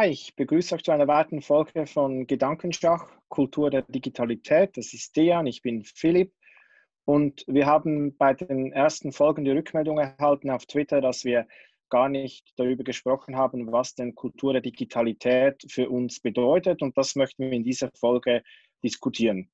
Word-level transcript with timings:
Hi, 0.00 0.10
ich 0.10 0.36
begrüße 0.36 0.76
euch 0.76 0.84
zu 0.84 0.92
einer 0.92 1.08
weiteren 1.08 1.42
Folge 1.42 1.84
von 1.84 2.28
Gedankenschach, 2.28 3.10
Kultur 3.26 3.68
der 3.68 3.82
Digitalität. 3.82 4.76
Das 4.76 4.94
ist 4.94 5.16
Dejan, 5.16 5.48
ich 5.48 5.60
bin 5.60 5.82
Philipp 5.82 6.32
und 7.04 7.42
wir 7.48 7.66
haben 7.66 8.16
bei 8.16 8.32
den 8.32 8.70
ersten 8.70 9.10
Folgen 9.10 9.44
die 9.44 9.50
Rückmeldung 9.50 9.98
erhalten 9.98 10.50
auf 10.50 10.66
Twitter, 10.66 11.00
dass 11.00 11.24
wir 11.24 11.48
gar 11.88 12.08
nicht 12.08 12.52
darüber 12.54 12.84
gesprochen 12.84 13.36
haben, 13.36 13.72
was 13.72 13.96
denn 13.96 14.14
Kultur 14.14 14.52
der 14.52 14.62
Digitalität 14.62 15.64
für 15.68 15.90
uns 15.90 16.20
bedeutet 16.20 16.80
und 16.80 16.96
das 16.96 17.16
möchten 17.16 17.50
wir 17.50 17.50
in 17.50 17.64
dieser 17.64 17.90
Folge 17.98 18.44
diskutieren. 18.84 19.50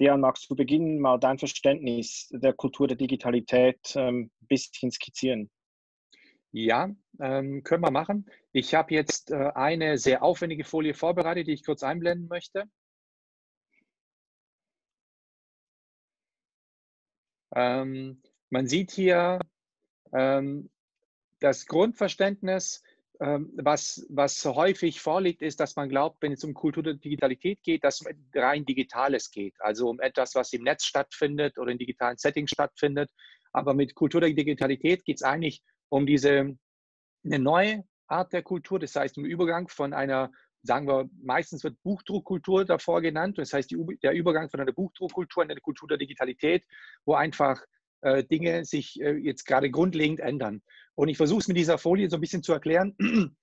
Dejan, 0.00 0.20
magst 0.20 0.50
du 0.50 0.56
beginnen, 0.56 0.98
mal 0.98 1.18
dein 1.18 1.38
Verständnis 1.38 2.30
der 2.32 2.54
Kultur 2.54 2.88
der 2.88 2.96
Digitalität 2.96 3.92
ähm, 3.96 4.30
ein 4.40 4.46
bisschen 4.46 4.90
skizzieren? 4.90 5.50
Ja, 6.56 6.88
ähm, 7.18 7.64
können 7.64 7.82
wir 7.82 7.90
machen. 7.90 8.30
Ich 8.52 8.76
habe 8.76 8.94
jetzt 8.94 9.32
äh, 9.32 9.50
eine 9.56 9.98
sehr 9.98 10.22
aufwendige 10.22 10.62
Folie 10.62 10.94
vorbereitet, 10.94 11.48
die 11.48 11.52
ich 11.52 11.64
kurz 11.64 11.82
einblenden 11.82 12.28
möchte. 12.28 12.70
Ähm, 17.56 18.22
man 18.50 18.68
sieht 18.68 18.92
hier 18.92 19.40
ähm, 20.12 20.70
das 21.40 21.66
Grundverständnis, 21.66 22.84
ähm, 23.18 23.50
was, 23.56 24.06
was 24.08 24.44
häufig 24.44 25.00
vorliegt, 25.00 25.42
ist, 25.42 25.58
dass 25.58 25.74
man 25.74 25.88
glaubt, 25.88 26.22
wenn 26.22 26.34
es 26.34 26.44
um 26.44 26.54
Kultur 26.54 26.84
der 26.84 26.94
Digitalität 26.94 27.64
geht, 27.64 27.82
dass 27.82 28.00
es 28.00 28.06
um 28.06 28.12
rein 28.32 28.64
Digitales 28.64 29.32
geht, 29.32 29.56
also 29.58 29.88
um 29.90 29.98
etwas, 29.98 30.36
was 30.36 30.52
im 30.52 30.62
Netz 30.62 30.84
stattfindet 30.84 31.58
oder 31.58 31.72
in 31.72 31.78
digitalen 31.78 32.16
Settings 32.16 32.52
stattfindet. 32.52 33.10
Aber 33.52 33.74
mit 33.74 33.96
Kultur 33.96 34.20
der 34.20 34.30
Digitalität 34.30 35.04
geht 35.04 35.16
es 35.16 35.22
eigentlich 35.24 35.64
um 35.88 36.06
diese 36.06 36.56
eine 37.24 37.38
neue 37.38 37.84
Art 38.06 38.32
der 38.32 38.42
Kultur, 38.42 38.78
das 38.78 38.94
heißt 38.94 39.16
im 39.16 39.24
Übergang 39.24 39.68
von 39.68 39.92
einer, 39.92 40.30
sagen 40.62 40.86
wir, 40.86 41.08
meistens 41.22 41.64
wird 41.64 41.82
Buchdruckkultur 41.82 42.64
davor 42.64 43.00
genannt, 43.02 43.38
das 43.38 43.52
heißt 43.52 43.70
die, 43.70 43.78
der 44.02 44.12
Übergang 44.12 44.50
von 44.50 44.60
einer 44.60 44.72
Buchdruckkultur 44.72 45.42
in 45.42 45.50
eine 45.50 45.60
Kultur 45.60 45.88
der 45.88 45.98
Digitalität, 45.98 46.64
wo 47.04 47.14
einfach 47.14 47.62
äh, 48.02 48.24
Dinge 48.24 48.64
sich 48.64 49.00
äh, 49.00 49.12
jetzt 49.12 49.44
gerade 49.44 49.70
grundlegend 49.70 50.20
ändern. 50.20 50.62
Und 50.94 51.08
ich 51.08 51.16
versuche 51.16 51.40
es 51.40 51.48
mit 51.48 51.56
dieser 51.56 51.78
Folie 51.78 52.08
so 52.08 52.16
ein 52.16 52.20
bisschen 52.20 52.42
zu 52.42 52.52
erklären, 52.52 52.94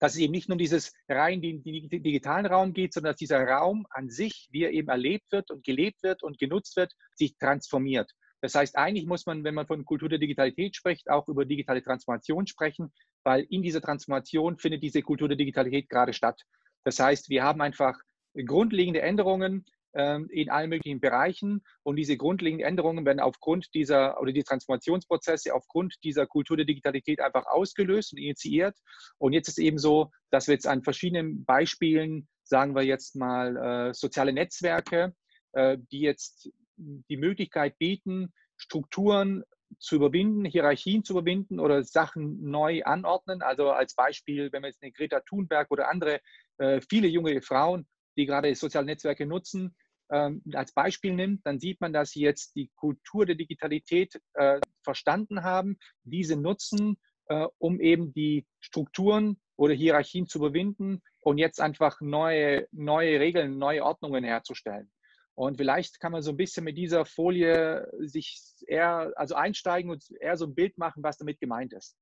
dass 0.00 0.14
es 0.14 0.18
eben 0.18 0.32
nicht 0.32 0.48
nur 0.48 0.54
um 0.54 0.58
dieses 0.58 0.92
rein 1.08 1.40
den, 1.40 1.62
digitalen 1.62 2.46
Raum 2.46 2.72
geht, 2.72 2.92
sondern 2.92 3.12
dass 3.12 3.18
dieser 3.18 3.46
Raum 3.46 3.86
an 3.90 4.10
sich, 4.10 4.48
wie 4.50 4.64
er 4.64 4.72
eben 4.72 4.88
erlebt 4.88 5.30
wird 5.32 5.50
und 5.50 5.64
gelebt 5.64 6.02
wird 6.02 6.22
und 6.22 6.38
genutzt 6.38 6.76
wird, 6.76 6.94
sich 7.14 7.36
transformiert. 7.36 8.12
Das 8.40 8.54
heißt, 8.54 8.76
eigentlich 8.76 9.06
muss 9.06 9.26
man, 9.26 9.44
wenn 9.44 9.54
man 9.54 9.66
von 9.66 9.84
Kultur 9.84 10.08
der 10.08 10.18
Digitalität 10.18 10.76
spricht, 10.76 11.10
auch 11.10 11.28
über 11.28 11.44
digitale 11.44 11.82
Transformation 11.82 12.46
sprechen, 12.46 12.92
weil 13.24 13.46
in 13.50 13.62
dieser 13.62 13.80
Transformation 13.80 14.58
findet 14.58 14.82
diese 14.82 15.02
Kultur 15.02 15.28
der 15.28 15.36
Digitalität 15.36 15.88
gerade 15.88 16.12
statt. 16.12 16.40
Das 16.84 16.98
heißt, 16.98 17.28
wir 17.28 17.42
haben 17.42 17.60
einfach 17.60 17.98
grundlegende 18.46 19.02
Änderungen 19.02 19.64
ähm, 19.94 20.28
in 20.30 20.50
allen 20.50 20.70
möglichen 20.70 21.00
Bereichen 21.00 21.62
und 21.82 21.96
diese 21.96 22.16
grundlegenden 22.16 22.66
Änderungen 22.66 23.04
werden 23.04 23.20
aufgrund 23.20 23.74
dieser 23.74 24.20
oder 24.20 24.32
die 24.32 24.44
Transformationsprozesse 24.44 25.54
aufgrund 25.54 25.94
dieser 26.04 26.26
Kultur 26.26 26.56
der 26.56 26.66
Digitalität 26.66 27.20
einfach 27.20 27.46
ausgelöst 27.46 28.12
und 28.12 28.18
initiiert. 28.18 28.76
Und 29.18 29.32
jetzt 29.32 29.48
ist 29.48 29.58
eben 29.58 29.78
so, 29.78 30.10
dass 30.30 30.46
wir 30.46 30.54
jetzt 30.54 30.66
an 30.66 30.82
verschiedenen 30.82 31.44
Beispielen, 31.44 32.28
sagen 32.44 32.74
wir 32.74 32.82
jetzt 32.82 33.16
mal 33.16 33.56
äh, 33.56 33.94
soziale 33.94 34.32
Netzwerke, 34.32 35.14
äh, 35.52 35.78
die 35.90 36.00
jetzt 36.00 36.50
die 36.78 37.16
Möglichkeit 37.16 37.78
bieten, 37.78 38.32
Strukturen 38.56 39.44
zu 39.78 39.96
überwinden, 39.96 40.44
Hierarchien 40.44 41.04
zu 41.04 41.12
überwinden 41.12 41.60
oder 41.60 41.84
Sachen 41.84 42.42
neu 42.42 42.82
anordnen. 42.84 43.42
Also 43.42 43.70
als 43.70 43.94
Beispiel, 43.94 44.50
wenn 44.52 44.62
man 44.62 44.70
jetzt 44.70 44.82
eine 44.82 44.92
Greta 44.92 45.20
Thunberg 45.20 45.70
oder 45.70 45.90
andere, 45.90 46.20
äh, 46.58 46.80
viele 46.88 47.08
junge 47.08 47.42
Frauen, 47.42 47.86
die 48.16 48.26
gerade 48.26 48.54
soziale 48.54 48.86
Netzwerke 48.86 49.26
nutzen, 49.26 49.76
ähm, 50.10 50.42
als 50.54 50.72
Beispiel 50.72 51.14
nimmt, 51.14 51.44
dann 51.44 51.60
sieht 51.60 51.80
man, 51.80 51.92
dass 51.92 52.10
sie 52.10 52.20
jetzt 52.20 52.56
die 52.56 52.70
Kultur 52.76 53.26
der 53.26 53.34
Digitalität 53.34 54.18
äh, 54.34 54.60
verstanden 54.82 55.42
haben, 55.42 55.78
diese 56.02 56.36
nutzen, 56.36 56.96
äh, 57.26 57.46
um 57.58 57.80
eben 57.80 58.12
die 58.14 58.46
Strukturen 58.60 59.38
oder 59.56 59.74
Hierarchien 59.74 60.26
zu 60.26 60.38
überwinden 60.38 61.02
und 61.20 61.38
jetzt 61.38 61.60
einfach 61.60 62.00
neue, 62.00 62.66
neue 62.72 63.20
Regeln, 63.20 63.58
neue 63.58 63.84
Ordnungen 63.84 64.24
herzustellen. 64.24 64.90
Und 65.38 65.56
vielleicht 65.56 66.00
kann 66.00 66.10
man 66.10 66.20
so 66.20 66.32
ein 66.32 66.36
bisschen 66.36 66.64
mit 66.64 66.76
dieser 66.76 67.04
Folie 67.04 67.88
sich 68.00 68.42
eher, 68.66 69.12
also 69.14 69.36
einsteigen 69.36 69.88
und 69.88 70.10
eher 70.20 70.36
so 70.36 70.46
ein 70.46 70.54
Bild 70.56 70.76
machen, 70.78 71.04
was 71.04 71.16
damit 71.16 71.38
gemeint 71.38 71.72
ist. 71.72 71.96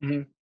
Mhm. 0.00 0.34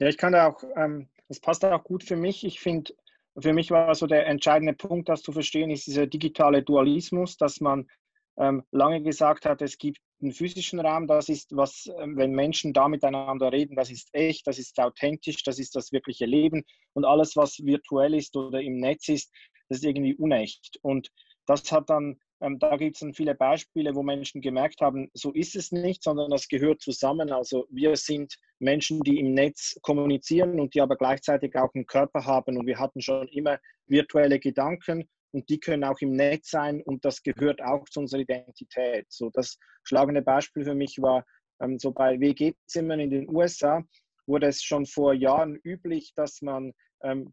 Ja, 0.00 0.08
ich 0.08 0.18
kann 0.18 0.32
da 0.32 0.48
auch, 0.48 0.64
ähm, 0.74 1.08
das 1.28 1.38
passt 1.38 1.64
auch 1.64 1.84
gut 1.84 2.02
für 2.02 2.16
mich. 2.16 2.42
Ich 2.42 2.58
finde, 2.58 2.92
für 3.38 3.52
mich 3.52 3.70
war 3.70 3.94
so 3.94 4.08
der 4.08 4.26
entscheidende 4.26 4.72
Punkt, 4.72 5.08
das 5.08 5.22
zu 5.22 5.30
verstehen, 5.30 5.70
ist 5.70 5.86
dieser 5.86 6.08
digitale 6.08 6.64
Dualismus, 6.64 7.36
dass 7.36 7.60
man 7.60 7.88
ähm, 8.36 8.64
lange 8.72 9.00
gesagt 9.00 9.46
hat, 9.46 9.62
es 9.62 9.78
gibt 9.78 10.00
einen 10.20 10.32
physischen 10.32 10.80
Raum, 10.80 11.06
das 11.06 11.28
ist 11.28 11.54
was, 11.54 11.88
ähm, 12.00 12.16
wenn 12.16 12.32
Menschen 12.32 12.72
da 12.72 12.88
miteinander 12.88 13.52
reden, 13.52 13.76
das 13.76 13.90
ist 13.90 14.08
echt, 14.12 14.46
das 14.46 14.58
ist 14.58 14.78
authentisch, 14.80 15.42
das 15.44 15.58
ist 15.58 15.76
das 15.76 15.92
wirkliche 15.92 16.26
Leben 16.26 16.64
und 16.94 17.04
alles, 17.04 17.36
was 17.36 17.58
virtuell 17.64 18.14
ist 18.14 18.36
oder 18.36 18.60
im 18.60 18.80
Netz 18.80 19.08
ist, 19.08 19.32
das 19.70 19.78
ist 19.78 19.84
irgendwie 19.84 20.14
unecht. 20.14 20.78
Und 20.82 21.10
das 21.46 21.72
hat 21.72 21.88
dann, 21.88 22.18
ähm, 22.40 22.58
da 22.58 22.76
gibt 22.76 22.96
es 22.96 23.00
dann 23.00 23.14
viele 23.14 23.34
Beispiele, 23.34 23.94
wo 23.94 24.02
Menschen 24.02 24.40
gemerkt 24.40 24.80
haben, 24.80 25.10
so 25.14 25.32
ist 25.32 25.56
es 25.56 25.72
nicht, 25.72 26.02
sondern 26.02 26.30
das 26.30 26.48
gehört 26.48 26.82
zusammen. 26.82 27.32
Also 27.32 27.66
wir 27.70 27.96
sind 27.96 28.34
Menschen, 28.58 29.00
die 29.00 29.18
im 29.20 29.32
Netz 29.32 29.78
kommunizieren 29.82 30.60
und 30.60 30.74
die 30.74 30.80
aber 30.80 30.96
gleichzeitig 30.96 31.56
auch 31.56 31.72
einen 31.74 31.86
Körper 31.86 32.26
haben. 32.26 32.58
Und 32.58 32.66
wir 32.66 32.78
hatten 32.78 33.00
schon 33.00 33.28
immer 33.28 33.58
virtuelle 33.86 34.38
Gedanken 34.38 35.08
und 35.32 35.48
die 35.48 35.60
können 35.60 35.84
auch 35.84 36.00
im 36.00 36.12
Netz 36.12 36.50
sein 36.50 36.82
und 36.82 37.04
das 37.04 37.22
gehört 37.22 37.62
auch 37.62 37.84
zu 37.88 38.00
unserer 38.00 38.20
Identität. 38.20 39.06
So 39.08 39.30
das 39.30 39.58
schlagende 39.84 40.22
Beispiel 40.22 40.64
für 40.64 40.74
mich 40.74 41.00
war 41.00 41.24
ähm, 41.60 41.78
so 41.78 41.92
bei 41.92 42.18
WG-Zimmern 42.18 43.00
in 43.00 43.10
den 43.10 43.28
USA 43.28 43.84
wurde 44.26 44.46
es 44.46 44.62
schon 44.62 44.86
vor 44.86 45.12
Jahren 45.14 45.56
üblich, 45.56 46.12
dass 46.14 46.42
man 46.42 46.72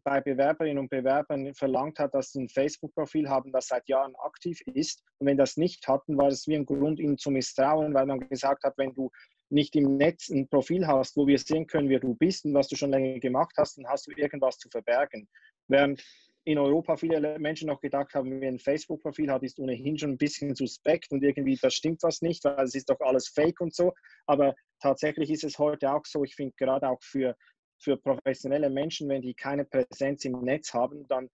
bei 0.02 0.20
Bewerberinnen 0.20 0.78
und 0.78 0.88
Bewerbern 0.88 1.54
verlangt 1.54 1.98
hat, 1.98 2.14
dass 2.14 2.32
sie 2.32 2.40
ein 2.40 2.48
Facebook-Profil 2.48 3.28
haben, 3.28 3.52
das 3.52 3.66
seit 3.66 3.86
Jahren 3.88 4.14
aktiv 4.16 4.60
ist. 4.66 5.02
Und 5.18 5.26
wenn 5.26 5.36
das 5.36 5.56
nicht 5.56 5.86
hatten, 5.86 6.16
war 6.16 6.28
es 6.28 6.46
wie 6.46 6.56
ein 6.56 6.64
Grund, 6.66 6.98
ihnen 7.00 7.18
zu 7.18 7.30
misstrauen, 7.30 7.92
weil 7.92 8.06
man 8.06 8.20
gesagt 8.28 8.64
hat, 8.64 8.78
wenn 8.78 8.94
du 8.94 9.10
nicht 9.50 9.76
im 9.76 9.96
Netz 9.96 10.28
ein 10.28 10.48
Profil 10.48 10.86
hast, 10.86 11.16
wo 11.16 11.26
wir 11.26 11.38
sehen 11.38 11.66
können, 11.66 11.88
wer 11.88 12.00
du 12.00 12.14
bist 12.14 12.44
und 12.44 12.54
was 12.54 12.68
du 12.68 12.76
schon 12.76 12.90
länger 12.90 13.18
gemacht 13.18 13.54
hast, 13.56 13.78
dann 13.78 13.86
hast 13.86 14.06
du 14.06 14.12
irgendwas 14.12 14.58
zu 14.58 14.68
verbergen. 14.68 15.28
Während 15.68 16.02
in 16.44 16.58
Europa 16.58 16.96
viele 16.96 17.38
Menschen 17.38 17.68
noch 17.68 17.80
gedacht 17.80 18.14
haben, 18.14 18.40
wer 18.40 18.48
ein 18.48 18.58
Facebook-Profil 18.58 19.30
hat, 19.30 19.42
ist 19.42 19.58
ohnehin 19.58 19.98
schon 19.98 20.12
ein 20.12 20.18
bisschen 20.18 20.54
suspekt 20.54 21.12
und 21.12 21.22
irgendwie, 21.22 21.58
das 21.60 21.74
stimmt 21.74 22.02
was 22.02 22.22
nicht, 22.22 22.42
weil 22.44 22.64
es 22.64 22.74
ist 22.74 22.88
doch 22.88 23.00
alles 23.00 23.28
Fake 23.28 23.60
und 23.60 23.74
so. 23.74 23.92
Aber 24.26 24.54
tatsächlich 24.80 25.30
ist 25.30 25.44
es 25.44 25.58
heute 25.58 25.92
auch 25.92 26.06
so, 26.06 26.24
ich 26.24 26.34
finde 26.34 26.54
gerade 26.56 26.88
auch 26.88 27.02
für 27.02 27.36
für 27.78 27.96
professionelle 27.96 28.70
Menschen, 28.70 29.08
wenn 29.08 29.22
die 29.22 29.34
keine 29.34 29.64
Präsenz 29.64 30.24
im 30.24 30.40
Netz 30.40 30.74
haben, 30.74 31.06
dann 31.08 31.30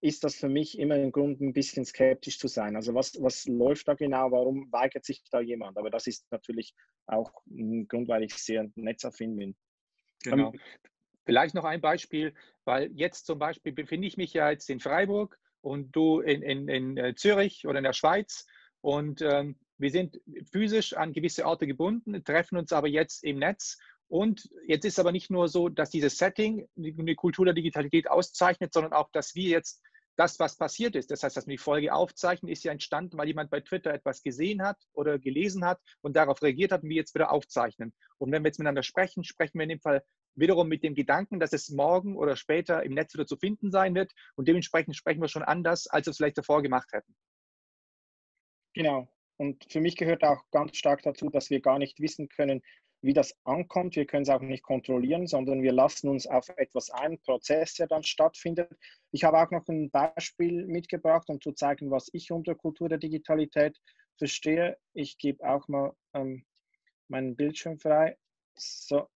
ist 0.00 0.22
das 0.22 0.36
für 0.36 0.48
mich 0.48 0.78
immer 0.78 0.94
ein 0.94 1.10
Grund, 1.10 1.40
ein 1.40 1.52
bisschen 1.52 1.84
skeptisch 1.84 2.38
zu 2.38 2.46
sein. 2.46 2.76
Also 2.76 2.94
was, 2.94 3.20
was 3.20 3.46
läuft 3.46 3.88
da 3.88 3.94
genau? 3.94 4.30
Warum 4.30 4.70
weigert 4.70 5.04
sich 5.04 5.22
da 5.30 5.40
jemand? 5.40 5.76
Aber 5.76 5.90
das 5.90 6.06
ist 6.06 6.30
natürlich 6.30 6.74
auch 7.06 7.32
ein 7.46 7.88
Grund, 7.88 8.08
weil 8.08 8.22
ich 8.22 8.34
sehr 8.34 8.70
netzaffin 8.76 9.36
bin. 9.36 9.56
Genau. 10.22 10.52
Ähm, 10.52 10.60
Vielleicht 11.24 11.54
noch 11.54 11.64
ein 11.64 11.82
Beispiel, 11.82 12.32
weil 12.64 12.90
jetzt 12.92 13.26
zum 13.26 13.38
Beispiel 13.38 13.72
befinde 13.72 14.08
ich 14.08 14.16
mich 14.16 14.32
ja 14.32 14.50
jetzt 14.50 14.70
in 14.70 14.80
Freiburg 14.80 15.38
und 15.60 15.94
du 15.94 16.20
in, 16.20 16.40
in, 16.40 16.68
in 16.68 16.96
äh, 16.96 17.14
Zürich 17.14 17.66
oder 17.66 17.78
in 17.78 17.84
der 17.84 17.92
Schweiz 17.92 18.46
und 18.80 19.20
ähm, 19.20 19.58
wir 19.76 19.90
sind 19.90 20.20
physisch 20.50 20.94
an 20.94 21.12
gewisse 21.12 21.44
Orte 21.44 21.66
gebunden, 21.66 22.24
treffen 22.24 22.56
uns 22.56 22.72
aber 22.72 22.88
jetzt 22.88 23.24
im 23.24 23.40
Netz 23.40 23.78
und 24.08 24.48
jetzt 24.66 24.84
ist 24.84 24.98
aber 24.98 25.12
nicht 25.12 25.30
nur 25.30 25.48
so, 25.48 25.68
dass 25.68 25.90
dieses 25.90 26.16
Setting 26.16 26.66
die 26.76 27.14
Kultur 27.14 27.44
der 27.44 27.54
Digitalität 27.54 28.10
auszeichnet, 28.10 28.72
sondern 28.72 28.92
auch, 28.92 29.10
dass 29.12 29.34
wir 29.34 29.50
jetzt 29.50 29.82
das, 30.16 30.40
was 30.40 30.56
passiert 30.56 30.96
ist, 30.96 31.12
das 31.12 31.22
heißt, 31.22 31.36
dass 31.36 31.46
wir 31.46 31.52
die 31.52 31.62
Folge 31.62 31.92
aufzeichnen, 31.92 32.50
ist 32.50 32.64
ja 32.64 32.72
entstanden, 32.72 33.16
weil 33.18 33.28
jemand 33.28 33.50
bei 33.50 33.60
Twitter 33.60 33.94
etwas 33.94 34.22
gesehen 34.22 34.62
hat 34.62 34.76
oder 34.92 35.18
gelesen 35.18 35.64
hat 35.64 35.80
und 36.00 36.16
darauf 36.16 36.42
reagiert 36.42 36.72
hat 36.72 36.82
und 36.82 36.88
wir 36.88 36.96
jetzt 36.96 37.14
wieder 37.14 37.30
aufzeichnen. 37.30 37.94
Und 38.18 38.32
wenn 38.32 38.42
wir 38.42 38.48
jetzt 38.48 38.58
miteinander 38.58 38.82
sprechen, 38.82 39.22
sprechen 39.22 39.58
wir 39.58 39.62
in 39.62 39.68
dem 39.68 39.80
Fall 39.80 40.02
wiederum 40.34 40.68
mit 40.68 40.82
dem 40.82 40.94
Gedanken, 40.94 41.38
dass 41.38 41.52
es 41.52 41.68
morgen 41.68 42.16
oder 42.16 42.34
später 42.34 42.82
im 42.82 42.94
Netz 42.94 43.14
wieder 43.14 43.26
zu 43.26 43.36
finden 43.36 43.70
sein 43.70 43.94
wird 43.94 44.12
und 44.34 44.48
dementsprechend 44.48 44.96
sprechen 44.96 45.20
wir 45.20 45.28
schon 45.28 45.42
anders, 45.44 45.86
als 45.86 46.06
wir 46.06 46.10
es 46.10 46.16
vielleicht 46.16 46.38
davor 46.38 46.62
gemacht 46.62 46.92
hätten. 46.92 47.14
Genau. 48.74 49.08
Und 49.36 49.70
für 49.70 49.80
mich 49.80 49.96
gehört 49.96 50.24
auch 50.24 50.42
ganz 50.50 50.76
stark 50.76 51.02
dazu, 51.02 51.30
dass 51.30 51.48
wir 51.48 51.60
gar 51.60 51.78
nicht 51.78 52.00
wissen 52.00 52.28
können, 52.28 52.60
wie 53.00 53.12
das 53.12 53.34
ankommt. 53.44 53.96
Wir 53.96 54.06
können 54.06 54.22
es 54.22 54.28
auch 54.28 54.40
nicht 54.40 54.62
kontrollieren, 54.62 55.26
sondern 55.26 55.62
wir 55.62 55.72
lassen 55.72 56.08
uns 56.08 56.26
auf 56.26 56.48
etwas 56.56 56.90
ein, 56.90 57.18
Prozess, 57.20 57.74
der 57.74 57.86
dann 57.86 58.02
stattfindet. 58.02 58.70
Ich 59.12 59.24
habe 59.24 59.38
auch 59.38 59.50
noch 59.50 59.66
ein 59.68 59.90
Beispiel 59.90 60.66
mitgebracht, 60.66 61.28
um 61.28 61.40
zu 61.40 61.52
zeigen, 61.52 61.90
was 61.90 62.08
ich 62.12 62.32
unter 62.32 62.54
Kultur 62.54 62.88
der 62.88 62.98
Digitalität 62.98 63.78
verstehe. 64.16 64.76
Ich 64.94 65.18
gebe 65.18 65.48
auch 65.48 65.68
mal 65.68 65.92
ähm, 66.14 66.44
meinen 67.08 67.36
Bildschirm 67.36 67.78
frei. 67.78 68.16
So. 68.56 69.08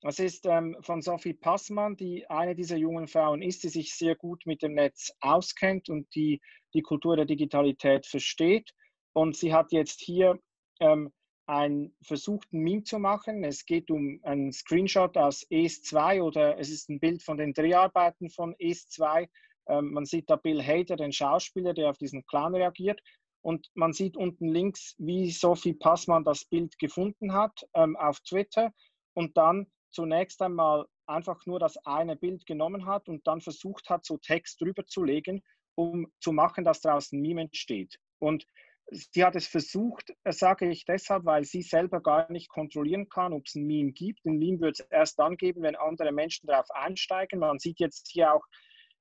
Das 0.00 0.18
ist 0.18 0.44
ähm, 0.44 0.76
von 0.80 1.00
Sophie 1.00 1.32
Passmann, 1.32 1.96
die 1.96 2.28
eine 2.28 2.54
dieser 2.54 2.76
jungen 2.76 3.06
Frauen 3.06 3.40
ist, 3.40 3.62
die 3.62 3.70
sich 3.70 3.94
sehr 3.94 4.16
gut 4.16 4.44
mit 4.44 4.62
dem 4.62 4.74
Netz 4.74 5.12
auskennt 5.20 5.88
und 5.88 6.14
die 6.14 6.42
die 6.74 6.82
Kultur 6.82 7.16
der 7.16 7.24
Digitalität 7.24 8.04
versteht. 8.04 8.74
Und 9.12 9.36
sie 9.36 9.54
hat 9.54 9.72
jetzt 9.72 10.00
hier 10.00 10.38
ähm, 10.80 11.12
einen 11.46 11.94
versuchten 12.02 12.60
Meme 12.60 12.84
zu 12.84 12.98
machen. 12.98 13.44
Es 13.44 13.66
geht 13.66 13.90
um 13.90 14.20
einen 14.22 14.52
Screenshot 14.52 15.16
aus 15.16 15.46
ES2 15.50 16.22
oder 16.22 16.58
es 16.58 16.70
ist 16.70 16.88
ein 16.88 17.00
Bild 17.00 17.22
von 17.22 17.36
den 17.36 17.52
Dreharbeiten 17.52 18.30
von 18.30 18.54
ES2. 18.56 19.28
Ähm, 19.68 19.92
man 19.92 20.06
sieht 20.06 20.30
da 20.30 20.36
Bill 20.36 20.62
Hader, 20.62 20.96
den 20.96 21.12
Schauspieler, 21.12 21.74
der 21.74 21.90
auf 21.90 21.98
diesen 21.98 22.24
Clown 22.26 22.54
reagiert. 22.54 23.00
Und 23.42 23.70
man 23.74 23.92
sieht 23.92 24.16
unten 24.16 24.48
links, 24.48 24.94
wie 24.98 25.30
Sophie 25.30 25.74
Passmann 25.74 26.24
das 26.24 26.46
Bild 26.46 26.78
gefunden 26.78 27.34
hat 27.34 27.66
ähm, 27.74 27.94
auf 27.96 28.20
Twitter 28.20 28.72
und 29.12 29.36
dann 29.36 29.66
zunächst 29.90 30.40
einmal 30.40 30.86
einfach 31.06 31.44
nur 31.44 31.58
das 31.58 31.76
eine 31.84 32.16
Bild 32.16 32.46
genommen 32.46 32.86
hat 32.86 33.08
und 33.08 33.26
dann 33.26 33.42
versucht 33.42 33.90
hat, 33.90 34.06
so 34.06 34.16
Text 34.16 34.62
drüber 34.62 34.86
zu 34.86 35.04
legen, 35.04 35.42
um 35.74 36.10
zu 36.20 36.32
machen, 36.32 36.64
dass 36.64 36.80
daraus 36.80 37.12
ein 37.12 37.20
Meme 37.20 37.42
entsteht. 37.42 37.98
Und 38.18 38.46
sie 38.90 39.24
hat 39.24 39.36
es 39.36 39.46
versucht, 39.46 40.12
sage 40.24 40.68
ich 40.68 40.84
deshalb, 40.84 41.24
weil 41.24 41.44
sie 41.44 41.62
selber 41.62 42.00
gar 42.00 42.30
nicht 42.30 42.48
kontrollieren 42.48 43.08
kann, 43.08 43.32
ob 43.32 43.46
es 43.46 43.54
ein 43.54 43.66
Meme 43.66 43.92
gibt. 43.92 44.24
Ein 44.24 44.38
Meme 44.38 44.60
wird 44.60 44.80
es 44.80 44.86
erst 44.90 45.18
dann 45.18 45.36
geben, 45.36 45.62
wenn 45.62 45.76
andere 45.76 46.12
Menschen 46.12 46.46
darauf 46.46 46.70
einsteigen. 46.70 47.40
Man 47.40 47.58
sieht 47.58 47.80
jetzt 47.80 48.08
hier 48.10 48.32
auch 48.32 48.44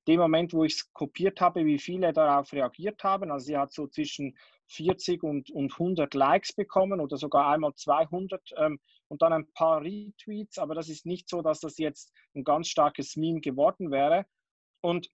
dem 0.07 0.19
Moment, 0.19 0.53
wo 0.53 0.63
ich 0.63 0.73
es 0.73 0.93
kopiert 0.93 1.39
habe, 1.41 1.65
wie 1.65 1.79
viele 1.79 2.13
darauf 2.13 2.51
reagiert 2.53 3.03
haben. 3.03 3.31
Also 3.31 3.45
sie 3.45 3.57
hat 3.57 3.71
so 3.73 3.87
zwischen 3.87 4.37
40 4.67 5.23
und, 5.23 5.49
und 5.51 5.71
100 5.73 6.13
Likes 6.13 6.53
bekommen 6.53 6.99
oder 6.99 7.17
sogar 7.17 7.51
einmal 7.51 7.73
200 7.73 8.41
ähm, 8.57 8.79
und 9.07 9.21
dann 9.21 9.33
ein 9.33 9.51
paar 9.53 9.81
Retweets. 9.81 10.57
Aber 10.57 10.75
das 10.75 10.89
ist 10.89 11.05
nicht 11.05 11.29
so, 11.29 11.41
dass 11.41 11.59
das 11.59 11.77
jetzt 11.77 12.11
ein 12.35 12.43
ganz 12.43 12.67
starkes 12.67 13.15
Meme 13.15 13.41
geworden 13.41 13.91
wäre. 13.91 14.25
Und 14.81 15.09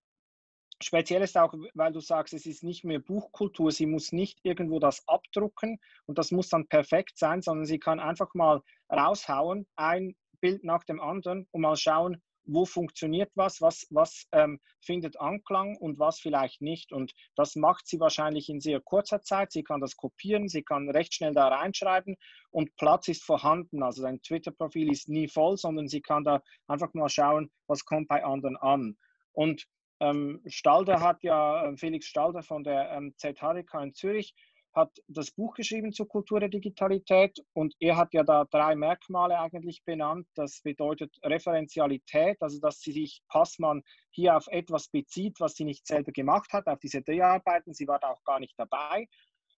speziell 0.81 1.21
ist 1.21 1.37
auch, 1.37 1.53
weil 1.73 1.91
du 1.91 1.99
sagst, 1.99 2.33
es 2.33 2.45
ist 2.45 2.63
nicht 2.63 2.83
mehr 2.83 2.99
Buchkultur, 2.99 3.71
sie 3.71 3.85
muss 3.85 4.11
nicht 4.11 4.39
irgendwo 4.43 4.79
das 4.79 5.07
abdrucken 5.07 5.79
und 6.05 6.17
das 6.17 6.31
muss 6.31 6.49
dann 6.49 6.67
perfekt 6.67 7.17
sein, 7.17 7.41
sondern 7.41 7.65
sie 7.65 7.79
kann 7.79 7.99
einfach 7.99 8.33
mal 8.33 8.61
raushauen, 8.91 9.67
ein 9.75 10.15
Bild 10.41 10.63
nach 10.63 10.83
dem 10.83 11.01
anderen 11.01 11.47
und 11.51 11.61
mal 11.61 11.75
schauen, 11.75 12.21
wo 12.51 12.65
funktioniert 12.65 13.31
was, 13.35 13.61
was, 13.61 13.85
was 13.91 14.25
ähm, 14.31 14.59
findet 14.81 15.19
Anklang 15.19 15.77
und 15.77 15.99
was 15.99 16.19
vielleicht 16.19 16.61
nicht. 16.61 16.91
Und 16.91 17.13
das 17.35 17.55
macht 17.55 17.87
sie 17.87 17.99
wahrscheinlich 17.99 18.49
in 18.49 18.59
sehr 18.59 18.81
kurzer 18.81 19.21
Zeit. 19.21 19.51
Sie 19.51 19.63
kann 19.63 19.81
das 19.81 19.95
kopieren, 19.95 20.47
sie 20.47 20.63
kann 20.63 20.89
recht 20.89 21.13
schnell 21.13 21.33
da 21.33 21.47
reinschreiben 21.49 22.15
und 22.49 22.75
Platz 22.75 23.07
ist 23.07 23.23
vorhanden. 23.23 23.83
Also 23.83 24.01
sein 24.01 24.21
Twitter-Profil 24.21 24.91
ist 24.91 25.09
nie 25.09 25.27
voll, 25.27 25.57
sondern 25.57 25.87
sie 25.87 26.01
kann 26.01 26.23
da 26.23 26.41
einfach 26.67 26.93
mal 26.93 27.09
schauen, 27.09 27.51
was 27.67 27.85
kommt 27.85 28.07
bei 28.07 28.23
anderen 28.23 28.57
an. 28.57 28.97
Und 29.31 29.67
ähm, 29.99 30.41
Stalder 30.45 31.01
hat 31.01 31.23
ja, 31.23 31.65
äh, 31.65 31.77
Felix 31.77 32.05
Stalder 32.07 32.43
von 32.43 32.63
der 32.63 32.91
ähm, 32.91 33.13
ZHDK 33.17 33.83
in 33.83 33.93
Zürich, 33.93 34.33
hat 34.73 34.91
das 35.07 35.31
Buch 35.31 35.55
geschrieben 35.55 35.91
zur 35.91 36.07
Kultur 36.07 36.39
der 36.39 36.49
Digitalität 36.49 37.39
und 37.53 37.75
er 37.79 37.97
hat 37.97 38.13
ja 38.13 38.23
da 38.23 38.45
drei 38.45 38.75
Merkmale 38.75 39.39
eigentlich 39.39 39.83
benannt. 39.83 40.27
Das 40.35 40.61
bedeutet 40.61 41.17
Referenzialität, 41.23 42.37
also 42.39 42.59
dass 42.59 42.79
sie 42.79 42.91
sich 42.91 43.21
Passmann 43.27 43.83
hier 44.11 44.37
auf 44.37 44.47
etwas 44.47 44.87
bezieht, 44.87 45.39
was 45.39 45.55
sie 45.55 45.65
nicht 45.65 45.87
selber 45.87 46.11
gemacht 46.11 46.53
hat, 46.53 46.67
auf 46.67 46.79
diese 46.79 47.01
Dreharbeiten. 47.01 47.73
Sie 47.73 47.87
war 47.87 47.99
da 47.99 48.09
auch 48.09 48.23
gar 48.23 48.39
nicht 48.39 48.53
dabei. 48.57 49.07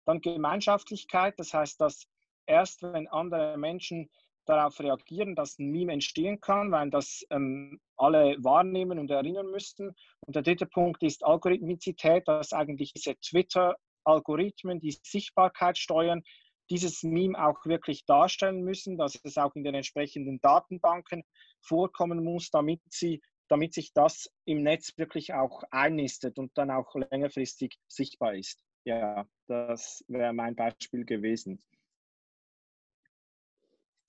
Dann 0.06 0.22
Gemeinschaftlichkeit, 0.22 1.38
das 1.38 1.54
heißt, 1.54 1.80
dass 1.82 2.08
erst 2.46 2.82
wenn 2.82 3.08
andere 3.08 3.58
Menschen 3.58 4.10
darauf 4.46 4.80
reagieren, 4.80 5.36
dass 5.36 5.60
ein 5.60 5.72
Meme 5.72 5.94
entstehen 5.94 6.40
kann, 6.40 6.72
weil 6.72 6.90
das 6.90 7.24
ähm, 7.30 7.80
alle 7.98 8.36
wahrnehmen 8.40 9.00
und 9.00 9.12
erinnern 9.12 9.52
müssten. 9.52 9.94
Und 10.22 10.36
der 10.36 10.44
dritte 10.44 10.66
Punkt 10.66 11.04
ist 11.04 11.24
Algorithmizität, 11.24 12.28
dass 12.28 12.54
eigentlich 12.54 12.94
diese 12.94 13.16
Twitter 13.18 13.76
Algorithmen, 14.04 14.80
die 14.80 14.98
Sichtbarkeit 15.04 15.78
steuern, 15.78 16.24
dieses 16.70 17.04
Meme 17.04 17.38
auch 17.38 17.66
wirklich 17.66 18.06
darstellen 18.06 18.64
müssen, 18.64 18.98
dass 18.98 19.20
es 19.24 19.38
auch 19.38 19.56
in 19.56 19.64
den 19.64 19.76
entsprechenden 19.76 20.40
Datenbanken 20.42 21.24
vorkommen 21.60 22.24
muss, 22.24 22.50
damit, 22.50 22.82
sie, 22.90 23.22
damit 23.50 23.74
sich 23.74 23.94
das 23.94 24.32
im 24.46 24.64
Netz 24.64 24.98
wirklich 24.98 25.34
auch 25.34 25.64
einnistet 25.70 26.40
und 26.40 26.58
dann 26.58 26.72
auch 26.72 26.96
längerfristig 27.12 27.78
sichtbar 27.88 28.36
ist. 28.36 28.64
Ja, 28.86 29.28
das 29.48 30.04
wäre 30.08 30.34
mein 30.34 30.56
Beispiel 30.56 31.06
gewesen. 31.06 31.62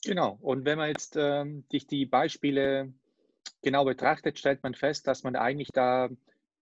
Genau, 0.05 0.37
und 0.41 0.65
wenn 0.65 0.79
man 0.79 0.89
jetzt 0.89 1.17
ähm, 1.17 1.65
die 1.71 2.07
Beispiele 2.07 2.93
genau 3.63 3.85
betrachtet, 3.85 4.39
stellt 4.39 4.63
man 4.63 4.75
fest, 4.75 5.07
dass 5.07 5.23
man 5.23 5.37
eigentlich 5.37 5.71
da 5.73 6.09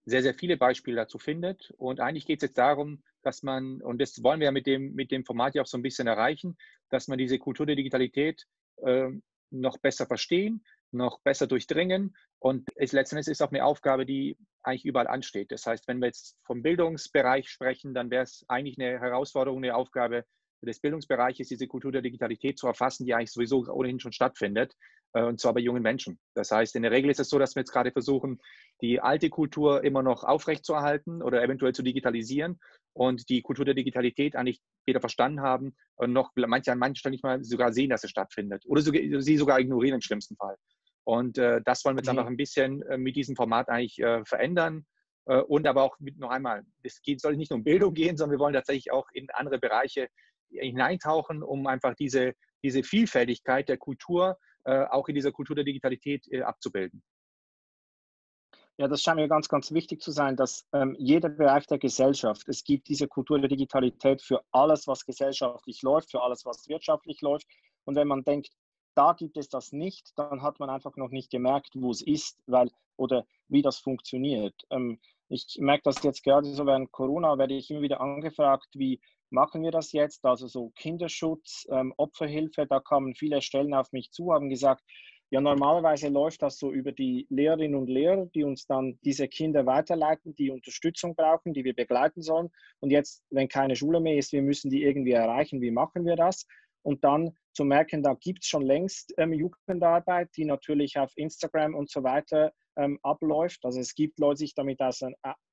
sehr, 0.05 0.23
sehr 0.23 0.35
viele 0.35 0.57
Beispiele 0.57 0.97
dazu 0.97 1.19
findet. 1.19 1.73
Und 1.79 2.01
eigentlich 2.01 2.27
geht 2.27 2.43
es 2.43 2.49
jetzt 2.49 2.59
darum, 2.59 3.03
dass 3.23 3.43
man, 3.43 3.81
und 3.83 4.01
das 4.01 4.23
wollen 4.23 4.41
wir 4.41 4.47
ja 4.47 4.53
mit 4.53 4.67
dem, 4.67 4.95
mit 4.95 5.11
dem 5.11 5.25
Format 5.25 5.55
ja 5.55 5.63
auch 5.63 5.67
so 5.67 5.79
ein 5.79 5.83
bisschen 5.83 6.07
erreichen, 6.07 6.57
dass 6.91 7.09
man 7.09 7.19
diese 7.19 7.39
Kultur 7.39 7.67
der 7.67 7.77
Digitalität 7.77 8.47
äh, 8.83 9.09
noch 9.51 9.79
besser 9.79 10.07
verstehen, 10.07 10.65
noch 10.91 11.21
besser 11.21 11.47
durchdringen. 11.47 12.17
Und 12.39 12.69
es 12.77 12.93
letztendlich 12.93 13.29
ist 13.29 13.43
auch 13.43 13.53
eine 13.53 13.65
Aufgabe, 13.65 14.05
die 14.05 14.37
eigentlich 14.63 14.85
überall 14.85 15.07
ansteht. 15.07 15.51
Das 15.53 15.67
heißt, 15.67 15.89
wenn 15.89 15.99
wir 15.99 16.07
jetzt 16.07 16.37
vom 16.45 16.63
Bildungsbereich 16.63 17.49
sprechen, 17.49 17.95
dann 17.95 18.11
wäre 18.11 18.25
es 18.25 18.45
eigentlich 18.49 18.79
eine 18.79 18.99
Herausforderung, 18.99 19.63
eine 19.63 19.75
Aufgabe, 19.75 20.25
des 20.67 20.81
Bildungsbereiches 20.81 21.49
diese 21.49 21.67
Kultur 21.67 21.93
der 21.93 22.03
Digitalität 22.03 22.59
zu 22.59 22.67
erfassen, 22.67 23.07
die 23.07 23.15
eigentlich 23.15 23.33
sowieso 23.33 23.67
ohnehin 23.67 24.01
schon 24.01 24.13
stattfindet, 24.13 24.75
äh, 25.13 25.23
und 25.23 25.41
zwar 25.41 25.55
bei 25.55 25.61
jungen 25.61 25.83
Menschen. 25.83 26.19
Das 26.35 26.51
heißt, 26.51 26.77
in 26.77 26.83
der 26.83 26.91
Regel 26.91 27.11
ist 27.11 27.21
es 27.21 27.29
so, 27.29 27.39
dass 27.39 27.55
wir 27.55 27.61
jetzt 27.61 27.73
gerade 27.73 27.93
versuchen, 27.93 28.41
die 28.81 29.01
alte 29.01 29.31
Kultur 29.31 29.83
immer 29.85 30.03
noch 30.03 30.25
aufrechtzuerhalten 30.25 31.23
oder 31.23 31.43
eventuell 31.43 31.75
zu 31.75 31.83
digitalisieren 31.83 32.59
und 32.93 33.29
die 33.29 33.43
Kultur 33.43 33.65
der 33.65 33.75
Digitalität 33.75 34.37
eigentlich 34.37 34.61
weder 34.87 35.01
verstanden 35.01 35.41
haben 35.41 35.75
und 35.97 36.13
noch 36.13 36.33
manche 36.37 36.73
an 36.73 36.79
manchen 36.79 36.97
Stellen 36.97 37.13
nicht 37.13 37.25
mal 37.25 37.43
sogar 37.45 37.73
sehen, 37.73 37.91
dass 37.91 38.05
es 38.05 38.11
stattfindet 38.11 38.65
oder 38.67 38.83
sie 38.83 39.37
sogar 39.37 39.61
ignorieren 39.61 39.97
im 39.97 40.01
schlimmsten 40.01 40.37
Fall. 40.37 40.57
Und 41.05 41.39
äh, 41.39 41.61
das 41.65 41.85
wollen 41.85 41.97
wir 41.97 42.01
jetzt 42.01 42.13
mhm. 42.13 42.19
einfach 42.19 42.31
ein 42.31 42.37
bisschen 42.37 42.83
äh, 42.83 42.99
mit 42.99 43.17
diesem 43.17 43.37
Format 43.37 43.69
eigentlich 43.69 43.99
äh, 43.99 44.25
verändern. 44.25 44.87
Äh, 45.27 45.41
und 45.41 45.67
aber 45.67 45.83
auch 45.83 45.99
mit, 45.99 46.19
noch 46.19 46.31
einmal, 46.31 46.63
es 46.83 47.01
geht, 47.03 47.21
soll 47.21 47.37
nicht 47.37 47.51
nur 47.51 47.59
um 47.59 47.65
Bildung 47.65 47.95
gehen, 47.95 48.17
sondern 48.17 48.39
wir 48.39 48.43
wollen 48.43 48.55
tatsächlich 48.55 48.93
auch 48.93 49.09
in 49.13 49.29
andere 49.31 49.59
Bereiche 49.59 50.09
hineintauchen, 50.51 51.43
um 51.43 51.67
einfach 51.67 51.95
diese, 51.95 52.35
diese 52.63 52.83
Vielfältigkeit 52.83 53.69
der 53.69 53.79
Kultur 53.79 54.39
äh, 54.65 54.85
auch 54.87 55.09
in 55.09 55.15
dieser 55.15 55.33
Kultur 55.33 55.57
der 55.57 55.65
Digitalität 55.65 56.27
äh, 56.31 56.43
abzubilden. 56.43 57.03
Ja, 58.77 58.89
das 58.89 59.03
scheint 59.03 59.17
mir 59.17 59.29
ganz, 59.29 59.49
ganz 59.49 59.73
wichtig 59.73 60.01
zu 60.01 60.11
sein, 60.11 60.37
dass 60.37 60.67
ähm, 60.73 60.97
jeder 60.99 61.29
Bereich 61.29 61.67
der 61.67 61.79
Gesellschaft, 61.79 62.49
es 62.49 62.65
gibt 62.65 62.89
diese 62.89 63.09
Kultur 63.09 63.39
der 63.39 63.49
Digitalität 63.49 64.23
für 64.23 64.43
alles, 64.53 64.87
was 64.87 65.05
gesellschaftlich 65.05 65.83
läuft, 65.83 66.11
für 66.11 66.23
alles, 66.23 66.47
was 66.47 66.67
wirtschaftlich 66.69 67.21
läuft. 67.21 67.47
Und 67.85 67.97
wenn 67.97 68.09
man 68.09 68.25
denkt, 68.25 68.51
da 68.95 69.13
gibt 69.13 69.37
es 69.37 69.49
das 69.49 69.73
nicht, 69.73 70.13
dann 70.17 70.43
hat 70.43 70.61
man 70.61 70.71
einfach 70.71 70.97
noch 70.97 71.11
nicht 71.11 71.31
gemerkt, 71.31 71.71
wo 71.75 71.91
es 71.91 72.01
ist, 72.01 72.43
weil 72.47 72.71
oder 72.97 73.27
wie 73.49 73.63
das 73.63 73.79
funktioniert. 73.79 74.55
Ähm, 74.71 74.99
ich 75.31 75.57
merke 75.61 75.83
das 75.85 76.03
jetzt 76.03 76.25
gerade 76.25 76.47
so 76.49 76.67
während 76.67 76.91
Corona, 76.91 77.39
werde 77.39 77.55
ich 77.55 77.71
immer 77.71 77.83
wieder 77.83 78.01
angefragt, 78.01 78.69
wie 78.75 79.01
machen 79.31 79.63
wir 79.63 79.71
das 79.71 79.93
jetzt? 79.93 80.25
Also 80.25 80.49
so 80.49 80.71
Kinderschutz, 80.71 81.67
ähm, 81.71 81.95
Opferhilfe, 81.97 82.67
da 82.67 82.81
kamen 82.81 83.15
viele 83.15 83.41
Stellen 83.41 83.73
auf 83.73 83.93
mich 83.93 84.11
zu, 84.11 84.33
haben 84.33 84.51
gesagt, 84.51 84.83
ja, 85.33 85.41
normalerweise 85.41 86.09
läuft 86.09 86.43
das 86.43 86.59
so 86.59 86.73
über 86.73 86.91
die 86.91 87.29
Lehrerinnen 87.31 87.79
und 87.79 87.89
Lehrer, 87.89 88.27
die 88.35 88.43
uns 88.43 88.67
dann 88.67 88.99
diese 89.05 89.29
Kinder 89.29 89.65
weiterleiten, 89.65 90.35
die 90.35 90.51
Unterstützung 90.51 91.15
brauchen, 91.15 91.55
die 91.55 91.63
wir 91.63 91.75
begleiten 91.75 92.21
sollen. 92.21 92.51
Und 92.81 92.91
jetzt, 92.91 93.23
wenn 93.31 93.47
keine 93.47 93.77
Schule 93.77 94.01
mehr 94.01 94.17
ist, 94.17 94.33
wir 94.33 94.43
müssen 94.43 94.71
die 94.71 94.83
irgendwie 94.83 95.13
erreichen. 95.13 95.61
Wie 95.61 95.71
machen 95.71 96.05
wir 96.05 96.17
das? 96.17 96.47
Und 96.83 97.05
dann 97.05 97.37
zu 97.53 97.65
merken, 97.65 98.03
da 98.03 98.15
gibt 98.15 98.43
es 98.43 98.49
schon 98.49 98.63
längst 98.63 99.13
ähm, 99.19 99.33
Jugendarbeit, 99.33 100.31
die 100.37 100.45
natürlich 100.45 100.99
auf 100.99 101.13
Instagram 101.17 101.75
und 101.75 101.91
so 101.91 102.03
weiter 102.03 102.53
ähm, 102.77 102.99
abläuft. 103.03 103.65
Also 103.65 103.81
es 103.81 103.95
gibt 103.95 104.19
Leute, 104.19 104.39
die 104.39 104.47
sich 104.47 104.55
damit 104.55 104.81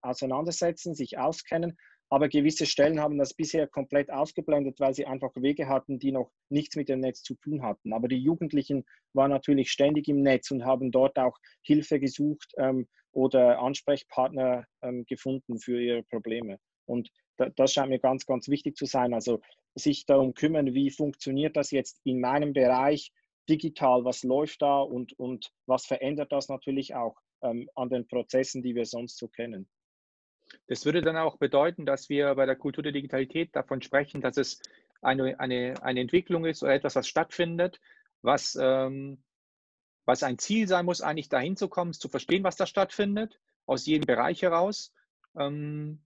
auseinandersetzen, 0.02 0.96
sich 0.96 1.18
auskennen, 1.18 1.78
aber 2.10 2.30
gewisse 2.30 2.66
Stellen 2.66 3.02
haben 3.02 3.18
das 3.18 3.34
bisher 3.34 3.68
komplett 3.68 4.10
ausgeblendet, 4.10 4.80
weil 4.80 4.94
sie 4.94 5.06
einfach 5.06 5.32
Wege 5.36 5.68
hatten, 5.68 6.00
die 6.00 6.14
noch 6.14 6.32
nichts 6.50 6.76
mit 6.78 6.88
dem 6.88 7.02
Netz 7.02 7.22
zu 7.22 7.36
tun 7.36 7.64
hatten. 7.64 7.92
Aber 7.92 8.08
die 8.08 8.18
Jugendlichen 8.18 8.86
waren 9.14 9.32
natürlich 9.32 9.72
ständig 9.72 10.08
im 10.08 10.22
Netz 10.22 10.50
und 10.52 10.66
haben 10.66 10.92
dort 10.92 11.18
auch 11.18 11.38
Hilfe 11.64 12.00
gesucht 12.00 12.54
ähm, 12.58 12.88
oder 13.12 13.60
Ansprechpartner 13.60 14.66
ähm, 14.82 15.06
gefunden 15.06 15.60
für 15.60 15.82
ihre 15.82 16.04
Probleme. 16.04 16.60
Und 16.86 17.10
da, 17.36 17.50
das 17.50 17.74
scheint 17.74 17.90
mir 17.90 18.00
ganz, 18.00 18.26
ganz 18.26 18.48
wichtig 18.48 18.78
zu 18.78 18.86
sein. 18.86 19.14
Also 19.14 19.42
sich 19.78 20.06
darum 20.06 20.34
kümmern, 20.34 20.74
wie 20.74 20.90
funktioniert 20.90 21.56
das 21.56 21.72
jetzt 21.72 22.00
in 22.04 22.20
meinem 22.20 22.54
Bereich 22.54 23.12
digital, 23.50 24.04
was 24.04 24.24
läuft 24.24 24.62
da 24.62 24.80
und, 24.80 25.14
und 25.14 25.52
was 25.66 25.86
verändert 25.86 26.32
das 26.32 26.50
natürlich 26.50 26.96
auch 26.96 27.16
ähm, 27.42 27.70
an 27.76 27.90
den 27.90 28.08
Prozessen, 28.08 28.62
die 28.62 28.76
wir 28.76 28.86
sonst 28.86 29.18
so 29.18 29.28
kennen. 29.28 29.70
Das 30.68 30.86
würde 30.86 31.02
dann 31.02 31.18
auch 31.18 31.38
bedeuten, 31.38 31.86
dass 31.86 32.10
wir 32.10 32.36
bei 32.36 32.46
der 32.46 32.56
Kultur 32.56 32.84
der 32.84 32.94
Digitalität 32.94 33.56
davon 33.56 33.82
sprechen, 33.82 34.22
dass 34.22 34.38
es 34.38 34.62
eine, 35.02 35.40
eine, 35.40 35.76
eine 35.82 36.02
Entwicklung 36.02 36.46
ist 36.46 36.64
oder 36.64 36.74
etwas, 36.74 36.96
was 36.96 37.08
stattfindet, 37.08 37.80
was, 38.22 38.58
ähm, 38.60 39.24
was 40.06 40.24
ein 40.24 40.40
Ziel 40.40 40.68
sein 40.68 40.86
muss, 40.86 41.02
eigentlich 41.02 41.30
dahin 41.30 41.58
zu 41.58 41.68
kommen, 41.68 41.94
zu 41.94 42.10
verstehen, 42.10 42.44
was 42.44 42.56
da 42.56 42.66
stattfindet, 42.66 43.40
aus 43.66 43.86
jedem 43.86 44.06
Bereich 44.06 44.42
heraus. 44.42 44.94
Ähm, 45.38 46.02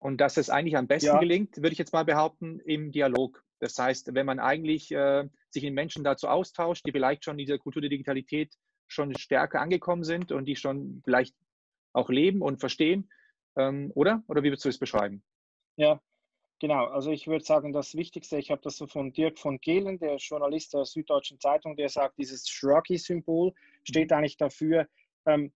und 0.00 0.20
dass 0.20 0.36
es 0.36 0.50
eigentlich 0.50 0.76
am 0.76 0.86
besten 0.86 1.08
ja. 1.08 1.18
gelingt, 1.18 1.56
würde 1.56 1.72
ich 1.72 1.78
jetzt 1.78 1.92
mal 1.92 2.04
behaupten, 2.04 2.60
im 2.60 2.92
Dialog. 2.92 3.42
Das 3.58 3.76
heißt, 3.78 4.14
wenn 4.14 4.26
man 4.26 4.38
eigentlich 4.38 4.92
äh, 4.92 5.28
sich 5.50 5.64
in 5.64 5.74
Menschen 5.74 6.04
dazu 6.04 6.28
austauscht, 6.28 6.86
die 6.86 6.92
vielleicht 6.92 7.24
schon 7.24 7.34
in 7.34 7.46
dieser 7.46 7.58
Kultur 7.58 7.82
der 7.82 7.90
Digitalität 7.90 8.54
schon 8.86 9.14
stärker 9.16 9.60
angekommen 9.60 10.04
sind 10.04 10.32
und 10.32 10.46
die 10.46 10.56
schon 10.56 11.02
vielleicht 11.04 11.34
auch 11.92 12.08
leben 12.08 12.42
und 12.42 12.60
verstehen, 12.60 13.10
ähm, 13.56 13.90
oder? 13.94 14.22
Oder 14.28 14.42
wie 14.42 14.48
würdest 14.48 14.64
du 14.64 14.68
es 14.68 14.78
beschreiben? 14.78 15.22
Ja, 15.76 16.00
genau. 16.60 16.86
Also 16.86 17.10
ich 17.10 17.26
würde 17.26 17.44
sagen, 17.44 17.72
das 17.72 17.94
Wichtigste, 17.94 18.38
ich 18.38 18.50
habe 18.50 18.62
das 18.62 18.76
so 18.76 18.86
von 18.86 19.12
Dirk 19.12 19.38
von 19.38 19.58
Gehlen, 19.60 19.98
der 19.98 20.16
Journalist 20.16 20.74
der 20.74 20.84
Süddeutschen 20.84 21.40
Zeitung, 21.40 21.76
der 21.76 21.88
sagt, 21.88 22.18
dieses 22.18 22.48
Shruggy-Symbol 22.48 23.52
steht 23.82 24.12
eigentlich 24.12 24.36
dafür, 24.36 24.86
ähm, 25.26 25.52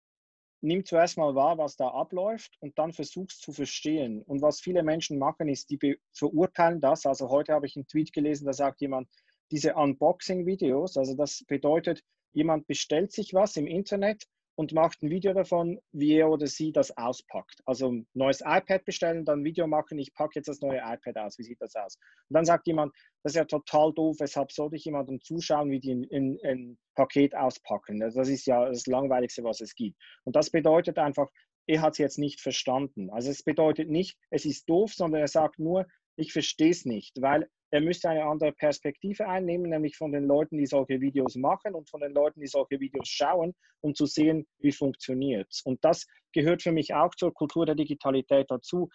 nimm 0.63 0.85
zuerst 0.85 1.17
mal 1.17 1.35
wahr, 1.35 1.57
was 1.57 1.75
da 1.75 1.89
abläuft 1.89 2.55
und 2.61 2.77
dann 2.79 2.93
versuchst 2.93 3.41
zu 3.41 3.51
verstehen. 3.51 4.21
Und 4.21 4.41
was 4.41 4.61
viele 4.61 4.81
Menschen 4.81 5.19
machen, 5.19 5.49
ist, 5.49 5.69
die 5.69 5.99
verurteilen 6.13 6.79
das. 6.79 7.05
Also 7.05 7.29
heute 7.29 7.53
habe 7.53 7.65
ich 7.65 7.75
einen 7.75 7.87
Tweet 7.87 8.13
gelesen, 8.13 8.45
da 8.45 8.53
sagt 8.53 8.81
jemand, 8.81 9.09
diese 9.51 9.75
Unboxing-Videos, 9.75 10.97
also 10.97 11.15
das 11.15 11.43
bedeutet, 11.47 12.01
jemand 12.31 12.65
bestellt 12.65 13.11
sich 13.11 13.33
was 13.33 13.57
im 13.57 13.67
Internet 13.67 14.23
und 14.55 14.73
macht 14.73 15.01
ein 15.01 15.09
Video 15.09 15.33
davon, 15.33 15.79
wie 15.91 16.13
er 16.13 16.29
oder 16.29 16.47
sie 16.47 16.71
das 16.71 16.95
auspackt. 16.95 17.61
Also 17.65 17.91
ein 17.91 18.07
neues 18.13 18.41
iPad 18.41 18.85
bestellen, 18.85 19.25
dann 19.25 19.39
ein 19.39 19.45
Video 19.45 19.67
machen, 19.67 19.97
ich 19.97 20.13
packe 20.13 20.33
jetzt 20.35 20.47
das 20.47 20.61
neue 20.61 20.79
iPad 20.79 21.17
aus, 21.17 21.37
wie 21.39 21.43
sieht 21.43 21.61
das 21.61 21.75
aus? 21.75 21.97
Und 22.29 22.35
dann 22.35 22.45
sagt 22.45 22.67
jemand, 22.67 22.93
das 23.23 23.33
ist 23.33 23.37
ja 23.37 23.45
total 23.45 23.93
doof, 23.93 24.17
weshalb 24.19 24.51
sollte 24.51 24.75
ich 24.75 24.85
jemandem 24.85 25.21
zuschauen, 25.21 25.71
wie 25.71 25.79
die 25.79 26.07
ein, 26.11 26.77
Paket 26.95 27.35
auspacken? 27.35 28.03
Also 28.03 28.19
das 28.19 28.29
ist 28.29 28.45
ja 28.45 28.65
das 28.65 28.85
Langweiligste, 28.85 29.43
was 29.43 29.61
es 29.61 29.73
gibt. 29.73 29.97
Und 30.25 30.35
das 30.35 30.51
bedeutet 30.51 30.99
einfach, 30.99 31.27
er 31.65 31.81
hat 31.81 31.93
es 31.93 31.97
jetzt 31.97 32.19
nicht 32.19 32.39
verstanden. 32.39 33.09
Also 33.09 33.31
es 33.31 33.41
bedeutet 33.41 33.89
nicht, 33.89 34.17
es 34.29 34.45
ist 34.45 34.69
doof, 34.69 34.93
sondern 34.93 35.21
er 35.21 35.27
sagt 35.27 35.57
nur, 35.57 35.87
ich 36.15 36.31
verstehe 36.33 36.69
es 36.69 36.85
nicht, 36.85 37.19
weil 37.19 37.49
er 37.73 37.81
müsste 37.81 38.07
eine 38.07 38.23
andere 38.25 38.51
Perspektive 38.51 39.27
einnehmen, 39.27 39.71
nämlich 39.71 39.97
von 39.97 40.11
den 40.11 40.25
Leuten, 40.25 40.59
die 40.59 40.67
solche 40.67 41.01
Videos 41.01 41.33
machen 41.35 41.73
und 41.73 41.89
von 41.89 42.01
den 42.01 42.13
Leuten, 42.13 42.39
die 42.39 42.45
solche 42.45 42.79
Videos 42.79 43.07
schauen, 43.07 43.55
um 43.81 43.95
zu 43.95 44.05
sehen, 44.05 44.45
wie 44.59 44.71
funktioniert 44.71 45.47
es. 45.49 45.63
Und 45.63 45.83
das 45.83 46.05
gehört 46.33 46.61
für 46.61 46.71
mich 46.71 46.93
auch 46.93 47.15
zur 47.15 47.33
Kultur 47.33 47.65
der 47.65 47.73
Digitalität 47.73 48.51
dazu. 48.51 48.89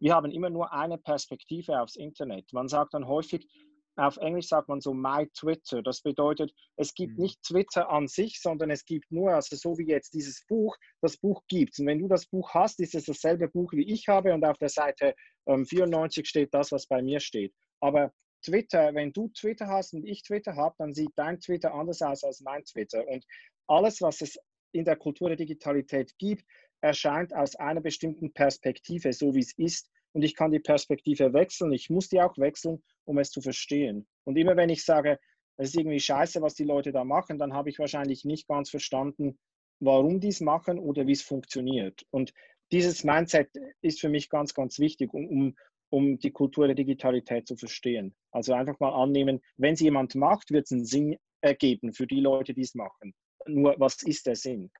Wir 0.00 0.16
haben 0.16 0.32
immer 0.32 0.50
nur 0.50 0.72
eine 0.72 0.98
Perspektive 0.98 1.80
aufs 1.80 1.94
Internet. 1.94 2.52
Man 2.52 2.66
sagt 2.66 2.94
dann 2.94 3.06
häufig, 3.06 3.46
auf 3.94 4.16
Englisch 4.16 4.48
sagt 4.48 4.68
man 4.68 4.80
so 4.80 4.92
My 4.92 5.28
Twitter. 5.38 5.80
Das 5.80 6.02
bedeutet, 6.02 6.52
es 6.74 6.92
gibt 6.92 7.16
mhm. 7.16 7.22
nicht 7.22 7.42
Twitter 7.44 7.88
an 7.88 8.08
sich, 8.08 8.40
sondern 8.42 8.72
es 8.72 8.84
gibt 8.84 9.12
nur, 9.12 9.30
also 9.30 9.54
so 9.54 9.78
wie 9.78 9.86
jetzt 9.86 10.12
dieses 10.12 10.44
Buch, 10.48 10.76
das 11.00 11.16
Buch 11.18 11.44
gibt 11.46 11.78
Und 11.78 11.86
wenn 11.86 12.00
du 12.00 12.08
das 12.08 12.26
Buch 12.26 12.52
hast, 12.52 12.80
ist 12.80 12.96
es 12.96 13.04
dasselbe 13.04 13.46
Buch, 13.46 13.70
wie 13.74 13.88
ich 13.88 14.08
habe 14.08 14.34
und 14.34 14.44
auf 14.44 14.58
der 14.58 14.70
Seite 14.70 15.14
ähm, 15.46 15.64
94 15.64 16.26
steht 16.26 16.52
das, 16.52 16.72
was 16.72 16.88
bei 16.88 17.00
mir 17.00 17.20
steht. 17.20 17.54
Aber 17.78 18.12
Twitter, 18.44 18.94
wenn 18.94 19.12
du 19.12 19.28
Twitter 19.28 19.66
hast 19.66 19.94
und 19.94 20.04
ich 20.04 20.22
Twitter 20.22 20.54
habe, 20.56 20.74
dann 20.78 20.92
sieht 20.92 21.12
dein 21.16 21.40
Twitter 21.40 21.74
anders 21.74 22.02
aus 22.02 22.24
als 22.24 22.40
mein 22.40 22.64
Twitter. 22.64 23.06
Und 23.08 23.24
alles, 23.66 24.00
was 24.02 24.20
es 24.20 24.38
in 24.72 24.84
der 24.84 24.96
Kultur 24.96 25.28
der 25.28 25.36
Digitalität 25.36 26.12
gibt, 26.18 26.44
erscheint 26.80 27.34
aus 27.34 27.56
einer 27.56 27.80
bestimmten 27.80 28.32
Perspektive, 28.32 29.12
so 29.12 29.34
wie 29.34 29.40
es 29.40 29.52
ist. 29.56 29.90
Und 30.12 30.22
ich 30.22 30.36
kann 30.36 30.52
die 30.52 30.60
Perspektive 30.60 31.32
wechseln. 31.32 31.72
Ich 31.72 31.90
muss 31.90 32.08
die 32.08 32.20
auch 32.20 32.36
wechseln, 32.38 32.82
um 33.04 33.18
es 33.18 33.30
zu 33.30 33.40
verstehen. 33.40 34.06
Und 34.24 34.36
immer 34.36 34.56
wenn 34.56 34.68
ich 34.68 34.84
sage, 34.84 35.18
es 35.56 35.68
ist 35.68 35.76
irgendwie 35.76 36.00
scheiße, 36.00 36.42
was 36.42 36.54
die 36.54 36.64
Leute 36.64 36.92
da 36.92 37.04
machen, 37.04 37.38
dann 37.38 37.54
habe 37.54 37.70
ich 37.70 37.78
wahrscheinlich 37.78 38.24
nicht 38.24 38.48
ganz 38.48 38.70
verstanden, 38.70 39.38
warum 39.80 40.20
die 40.20 40.28
es 40.28 40.40
machen 40.40 40.78
oder 40.78 41.06
wie 41.06 41.12
es 41.12 41.22
funktioniert. 41.22 42.04
Und 42.10 42.32
dieses 42.72 43.04
Mindset 43.04 43.50
ist 43.80 44.00
für 44.00 44.08
mich 44.08 44.28
ganz, 44.28 44.54
ganz 44.54 44.78
wichtig, 44.78 45.12
um, 45.14 45.28
um, 45.28 45.56
um 45.94 46.18
die 46.18 46.32
Kultur 46.32 46.66
der 46.66 46.74
Digitalität 46.74 47.46
zu 47.46 47.56
verstehen. 47.56 48.16
Also 48.32 48.52
einfach 48.52 48.80
mal 48.80 49.00
annehmen, 49.00 49.40
wenn 49.56 49.74
es 49.74 49.80
jemand 49.80 50.16
macht, 50.16 50.50
wird 50.50 50.64
es 50.64 50.72
einen 50.72 50.84
Sinn 50.84 51.16
ergeben 51.40 51.92
für 51.92 52.08
die 52.08 52.20
Leute, 52.20 52.52
die 52.52 52.62
es 52.62 52.74
machen. 52.74 53.14
Nur, 53.46 53.76
was 53.78 54.02
ist 54.02 54.26
der 54.26 54.34
Sinn? 54.34 54.72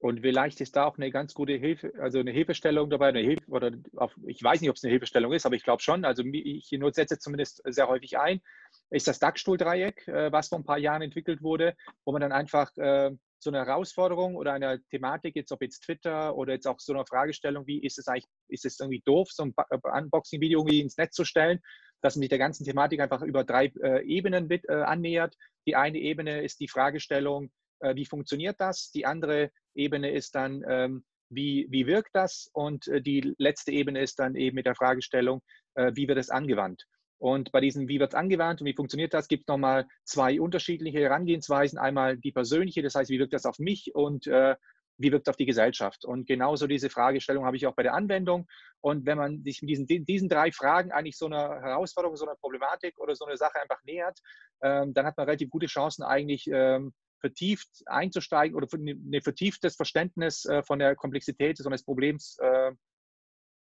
Und 0.00 0.22
vielleicht 0.22 0.60
ist 0.60 0.74
da 0.74 0.86
auch 0.86 0.96
eine 0.96 1.12
ganz 1.12 1.32
gute 1.32 1.52
Hilfe, 1.52 1.92
also 2.00 2.18
eine 2.18 2.32
Hilfestellung 2.32 2.90
dabei, 2.90 3.08
eine 3.08 3.20
Hilfe, 3.20 3.48
oder 3.48 3.70
auf, 3.96 4.12
ich 4.26 4.42
weiß 4.42 4.60
nicht, 4.60 4.70
ob 4.70 4.76
es 4.76 4.82
eine 4.82 4.90
Hilfestellung 4.90 5.32
ist, 5.32 5.46
aber 5.46 5.54
ich 5.54 5.62
glaube 5.62 5.82
schon, 5.82 6.04
also 6.04 6.24
ich 6.24 6.68
setze 6.92 7.18
zumindest 7.18 7.62
sehr 7.66 7.86
häufig 7.86 8.18
ein, 8.18 8.40
ist 8.88 9.06
das 9.06 9.20
DAX-Stuhl-Dreieck, 9.20 10.08
äh, 10.08 10.32
was 10.32 10.48
vor 10.48 10.58
ein 10.58 10.64
paar 10.64 10.78
Jahren 10.78 11.02
entwickelt 11.02 11.40
wurde, 11.42 11.76
wo 12.04 12.10
man 12.12 12.22
dann 12.22 12.32
einfach 12.32 12.76
äh, 12.78 13.12
so 13.42 13.50
eine 13.50 13.64
Herausforderung 13.64 14.36
oder 14.36 14.52
eine 14.52 14.82
Thematik, 14.90 15.36
jetzt 15.36 15.52
ob 15.52 15.62
jetzt 15.62 15.80
Twitter 15.80 16.36
oder 16.36 16.52
jetzt 16.52 16.66
auch 16.66 16.78
so 16.78 16.92
eine 16.92 17.04
Fragestellung, 17.06 17.66
wie 17.66 17.82
ist 17.82 17.98
es 17.98 18.06
eigentlich, 18.06 18.26
ist 18.48 18.64
es 18.64 18.78
irgendwie 18.78 19.02
doof, 19.04 19.28
so 19.30 19.44
ein 19.44 19.54
äh, 19.70 19.78
Unboxing-Video 19.82 20.60
irgendwie 20.60 20.80
ins 20.80 20.96
Netz 20.96 21.14
zu 21.14 21.24
stellen, 21.24 21.60
dass 22.02 22.16
man 22.16 22.22
sich 22.22 22.28
der 22.28 22.38
ganzen 22.38 22.64
Thematik 22.64 23.00
einfach 23.00 23.22
über 23.22 23.44
drei 23.44 23.66
äh, 23.82 24.04
Ebenen 24.04 24.46
mit, 24.46 24.68
äh, 24.68 24.74
annähert. 24.74 25.34
Die 25.66 25.76
eine 25.76 25.98
Ebene 25.98 26.42
ist 26.42 26.60
die 26.60 26.68
Fragestellung, 26.68 27.50
äh, 27.80 27.94
wie 27.94 28.06
funktioniert 28.06 28.60
das? 28.60 28.90
Die 28.90 29.06
andere 29.06 29.50
Ebene 29.74 30.10
ist 30.10 30.34
dann, 30.34 30.64
ähm, 30.68 31.04
wie, 31.30 31.66
wie 31.70 31.86
wirkt 31.86 32.14
das? 32.14 32.50
Und 32.52 32.88
äh, 32.88 33.00
die 33.00 33.34
letzte 33.38 33.72
Ebene 33.72 34.00
ist 34.00 34.18
dann 34.18 34.34
eben 34.36 34.56
mit 34.56 34.66
der 34.66 34.74
Fragestellung, 34.74 35.42
äh, 35.74 35.92
wie 35.94 36.08
wird 36.08 36.18
es 36.18 36.30
angewandt? 36.30 36.84
Und 37.20 37.52
bei 37.52 37.60
diesem, 37.60 37.86
wie 37.86 38.00
wird 38.00 38.14
es 38.14 38.18
angewandt 38.18 38.62
und 38.62 38.66
wie 38.66 38.74
funktioniert 38.74 39.12
das, 39.12 39.28
gibt 39.28 39.42
es 39.42 39.48
nochmal 39.48 39.86
zwei 40.04 40.40
unterschiedliche 40.40 41.00
Herangehensweisen. 41.00 41.78
Einmal 41.78 42.16
die 42.16 42.32
persönliche, 42.32 42.82
das 42.82 42.94
heißt, 42.94 43.10
wie 43.10 43.18
wirkt 43.18 43.34
das 43.34 43.44
auf 43.44 43.58
mich 43.58 43.94
und 43.94 44.26
äh, 44.26 44.56
wie 44.96 45.12
wirkt 45.12 45.28
es 45.28 45.30
auf 45.30 45.36
die 45.36 45.46
Gesellschaft. 45.46 46.04
Und 46.06 46.26
genauso 46.26 46.66
diese 46.66 46.88
Fragestellung 46.88 47.44
habe 47.44 47.56
ich 47.56 47.66
auch 47.66 47.74
bei 47.74 47.82
der 47.82 47.94
Anwendung. 47.94 48.46
Und 48.80 49.04
wenn 49.04 49.18
man 49.18 49.42
sich 49.42 49.60
mit 49.60 49.70
diesen, 49.70 49.86
diesen 49.86 50.28
drei 50.30 50.50
Fragen 50.50 50.92
eigentlich 50.92 51.18
so 51.18 51.26
einer 51.26 51.60
Herausforderung, 51.60 52.16
so 52.16 52.24
einer 52.24 52.36
Problematik 52.36 52.98
oder 52.98 53.14
so 53.14 53.26
eine 53.26 53.36
Sache 53.36 53.60
einfach 53.60 53.82
nähert, 53.84 54.18
ähm, 54.62 54.94
dann 54.94 55.04
hat 55.04 55.18
man 55.18 55.26
relativ 55.26 55.50
gute 55.50 55.66
Chancen, 55.66 56.02
eigentlich 56.02 56.48
ähm, 56.50 56.94
vertieft 57.20 57.68
einzusteigen 57.84 58.56
oder 58.56 58.66
ein 58.72 58.98
ne, 59.04 59.20
vertieftes 59.20 59.76
Verständnis 59.76 60.46
äh, 60.46 60.62
von 60.62 60.78
der 60.78 60.96
Komplexität 60.96 61.58
so 61.58 61.68
eines 61.68 61.84
Problems 61.84 62.38
äh, 62.40 62.72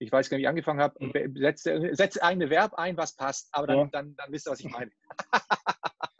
ich 0.01 0.11
weiß 0.11 0.29
gar 0.29 0.37
nicht, 0.37 0.41
wie 0.41 0.45
ich 0.45 0.49
angefangen 0.49 0.81
habe, 0.81 0.95
mhm. 0.99 1.35
setze, 1.37 1.89
setze 1.93 2.23
ein 2.23 2.49
Verb 2.49 2.73
ein, 2.73 2.97
was 2.97 3.15
passt, 3.15 3.49
aber 3.51 3.67
dann, 3.67 3.77
ja. 3.77 3.85
dann, 3.91 4.15
dann 4.15 4.31
wisst 4.31 4.47
ihr, 4.47 4.51
was 4.51 4.59
ich 4.59 4.69
meine. 4.71 4.91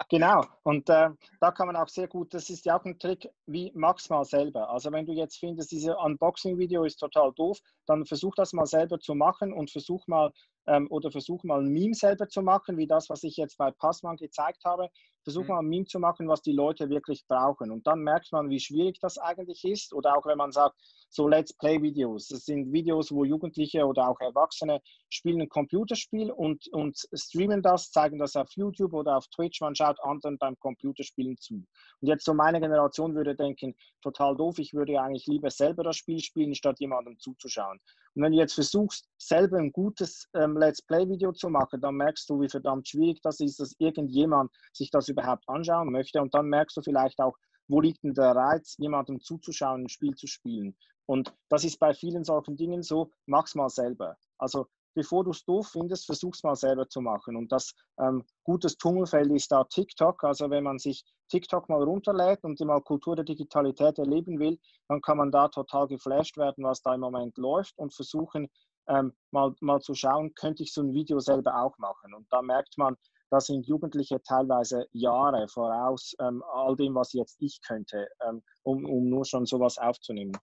genau, 0.09 0.45
und 0.63 0.87
äh, 0.89 1.09
da 1.39 1.51
kann 1.51 1.67
man 1.67 1.75
auch 1.75 1.87
sehr 1.87 2.07
gut, 2.07 2.33
das 2.33 2.49
ist 2.49 2.65
ja 2.65 2.79
auch 2.79 2.85
ein 2.85 2.99
Trick, 2.99 3.27
wie 3.47 3.71
mach's 3.73 4.09
mal 4.09 4.23
selber. 4.23 4.69
Also 4.69 4.91
wenn 4.91 5.07
du 5.07 5.13
jetzt 5.13 5.39
findest, 5.39 5.71
dieses 5.71 5.95
Unboxing-Video 5.95 6.83
ist 6.83 6.97
total 6.97 7.33
doof, 7.33 7.59
dann 7.87 8.05
versuch 8.05 8.35
das 8.35 8.53
mal 8.53 8.67
selber 8.67 8.99
zu 8.99 9.15
machen 9.15 9.51
und 9.51 9.71
versuch 9.71 10.05
mal 10.07 10.31
ähm, 10.67 10.87
oder 10.89 11.11
versuch 11.11 11.43
mal 11.43 11.61
ein 11.61 11.71
Meme 11.71 11.93
selber 11.93 12.27
zu 12.27 12.41
machen, 12.41 12.77
wie 12.77 12.87
das, 12.87 13.09
was 13.09 13.23
ich 13.23 13.37
jetzt 13.37 13.57
bei 13.57 13.71
Passmann 13.71 14.17
gezeigt 14.17 14.63
habe. 14.65 14.89
Versuch 15.23 15.43
mhm. 15.43 15.47
mal 15.49 15.59
ein 15.59 15.67
Meme 15.67 15.85
zu 15.85 15.99
machen, 15.99 16.27
was 16.27 16.41
die 16.41 16.51
Leute 16.51 16.89
wirklich 16.89 17.25
brauchen. 17.27 17.71
Und 17.71 17.85
dann 17.87 17.99
merkt 17.99 18.31
man, 18.31 18.49
wie 18.49 18.59
schwierig 18.59 18.97
das 19.01 19.17
eigentlich 19.17 19.63
ist. 19.63 19.93
Oder 19.93 20.17
auch 20.17 20.25
wenn 20.25 20.37
man 20.37 20.51
sagt, 20.51 20.75
so 21.09 21.27
Let's 21.27 21.53
Play-Videos. 21.53 22.29
Das 22.29 22.45
sind 22.45 22.71
Videos, 22.71 23.11
wo 23.11 23.25
Jugendliche 23.25 23.85
oder 23.85 24.09
auch 24.09 24.19
Erwachsene 24.19 24.81
spielen 25.09 25.41
ein 25.41 25.49
Computerspiel 25.49 26.31
und, 26.31 26.67
und 26.71 26.97
streamen 27.13 27.61
das, 27.61 27.91
zeigen 27.91 28.17
das 28.17 28.35
auf 28.35 28.49
YouTube 28.55 28.93
oder 28.93 29.17
auf 29.17 29.27
Twitch. 29.27 29.61
Man 29.61 29.75
schaut 29.75 29.99
anderen 30.03 30.37
beim 30.37 30.57
Computerspielen 30.59 31.37
zu. 31.37 31.55
Und 31.55 32.07
jetzt 32.07 32.25
so 32.25 32.33
meine 32.33 32.59
Generation 32.59 33.13
würde 33.13 33.35
denken, 33.35 33.75
total 34.01 34.35
doof, 34.35 34.57
ich 34.57 34.73
würde 34.73 34.99
eigentlich 34.99 35.27
lieber 35.27 35.51
selber 35.51 35.83
das 35.83 35.97
Spiel 35.97 36.19
spielen, 36.19 36.55
statt 36.55 36.79
jemandem 36.79 37.19
zuzuschauen. 37.19 37.79
Und 38.15 38.23
wenn 38.23 38.31
du 38.33 38.37
jetzt 38.37 38.53
versuchst, 38.53 39.07
selber 39.17 39.57
ein 39.57 39.71
gutes 39.71 40.27
ähm, 40.33 40.57
Let's 40.57 40.81
Play-Video 40.81 41.31
zu 41.31 41.49
machen, 41.49 41.79
dann 41.79 41.95
merkst 41.95 42.29
du, 42.29 42.41
wie 42.41 42.49
verdammt 42.49 42.87
schwierig 42.87 43.21
das 43.21 43.39
ist, 43.39 43.59
dass 43.59 43.75
irgendjemand 43.79 44.51
sich 44.73 44.91
das 44.91 45.07
überhaupt 45.07 45.47
anschauen 45.47 45.91
möchte. 45.91 46.21
Und 46.21 46.33
dann 46.33 46.47
merkst 46.47 46.75
du 46.77 46.81
vielleicht 46.81 47.19
auch, 47.19 47.37
wo 47.67 47.79
liegt 47.79 48.03
denn 48.03 48.13
der 48.13 48.35
Reiz, 48.35 48.75
jemandem 48.77 49.21
zuzuschauen, 49.21 49.83
ein 49.83 49.89
Spiel 49.89 50.15
zu 50.15 50.27
spielen. 50.27 50.75
Und 51.05 51.33
das 51.49 51.63
ist 51.63 51.79
bei 51.79 51.93
vielen 51.93 52.23
solchen 52.23 52.57
Dingen 52.57 52.83
so, 52.83 53.11
mach's 53.25 53.55
mal 53.55 53.69
selber. 53.69 54.17
Also 54.37 54.67
bevor 54.93 55.23
du 55.23 55.31
es 55.31 55.43
doof 55.45 55.69
findest, 55.71 56.05
versuch's 56.05 56.43
mal 56.43 56.55
selber 56.55 56.87
zu 56.87 57.01
machen. 57.01 57.35
Und 57.35 57.51
das 57.51 57.73
ähm, 57.99 58.23
gutes 58.43 58.77
Tummelfeld 58.77 59.31
ist 59.31 59.51
da 59.51 59.63
TikTok. 59.63 60.23
Also 60.23 60.49
wenn 60.49 60.63
man 60.63 60.79
sich 60.79 61.03
TikTok 61.29 61.69
mal 61.69 61.83
runterlädt 61.83 62.43
und 62.43 62.59
mal 62.61 62.81
Kultur 62.81 63.15
der 63.15 63.25
Digitalität 63.25 63.97
erleben 63.99 64.39
will, 64.39 64.59
dann 64.87 65.01
kann 65.01 65.17
man 65.17 65.31
da 65.31 65.47
total 65.47 65.87
geflasht 65.87 66.37
werden, 66.37 66.63
was 66.63 66.81
da 66.81 66.93
im 66.93 67.01
Moment 67.01 67.37
läuft 67.37 67.77
und 67.77 67.93
versuchen 67.93 68.49
ähm, 68.87 69.13
mal, 69.31 69.53
mal 69.61 69.79
zu 69.79 69.93
schauen, 69.93 70.33
könnte 70.35 70.63
ich 70.63 70.73
so 70.73 70.81
ein 70.81 70.93
Video 70.93 71.19
selber 71.19 71.55
auch 71.61 71.77
machen. 71.77 72.13
Und 72.13 72.27
da 72.31 72.41
merkt 72.41 72.77
man, 72.77 72.95
da 73.29 73.39
sind 73.39 73.65
Jugendliche 73.65 74.21
teilweise 74.23 74.87
Jahre 74.91 75.47
voraus 75.47 76.13
ähm, 76.19 76.43
all 76.51 76.75
dem, 76.75 76.95
was 76.95 77.13
jetzt 77.13 77.37
ich 77.39 77.61
könnte, 77.61 78.07
ähm, 78.27 78.43
um, 78.63 78.85
um 78.85 79.09
nur 79.09 79.23
schon 79.23 79.45
sowas 79.45 79.77
aufzunehmen. 79.77 80.33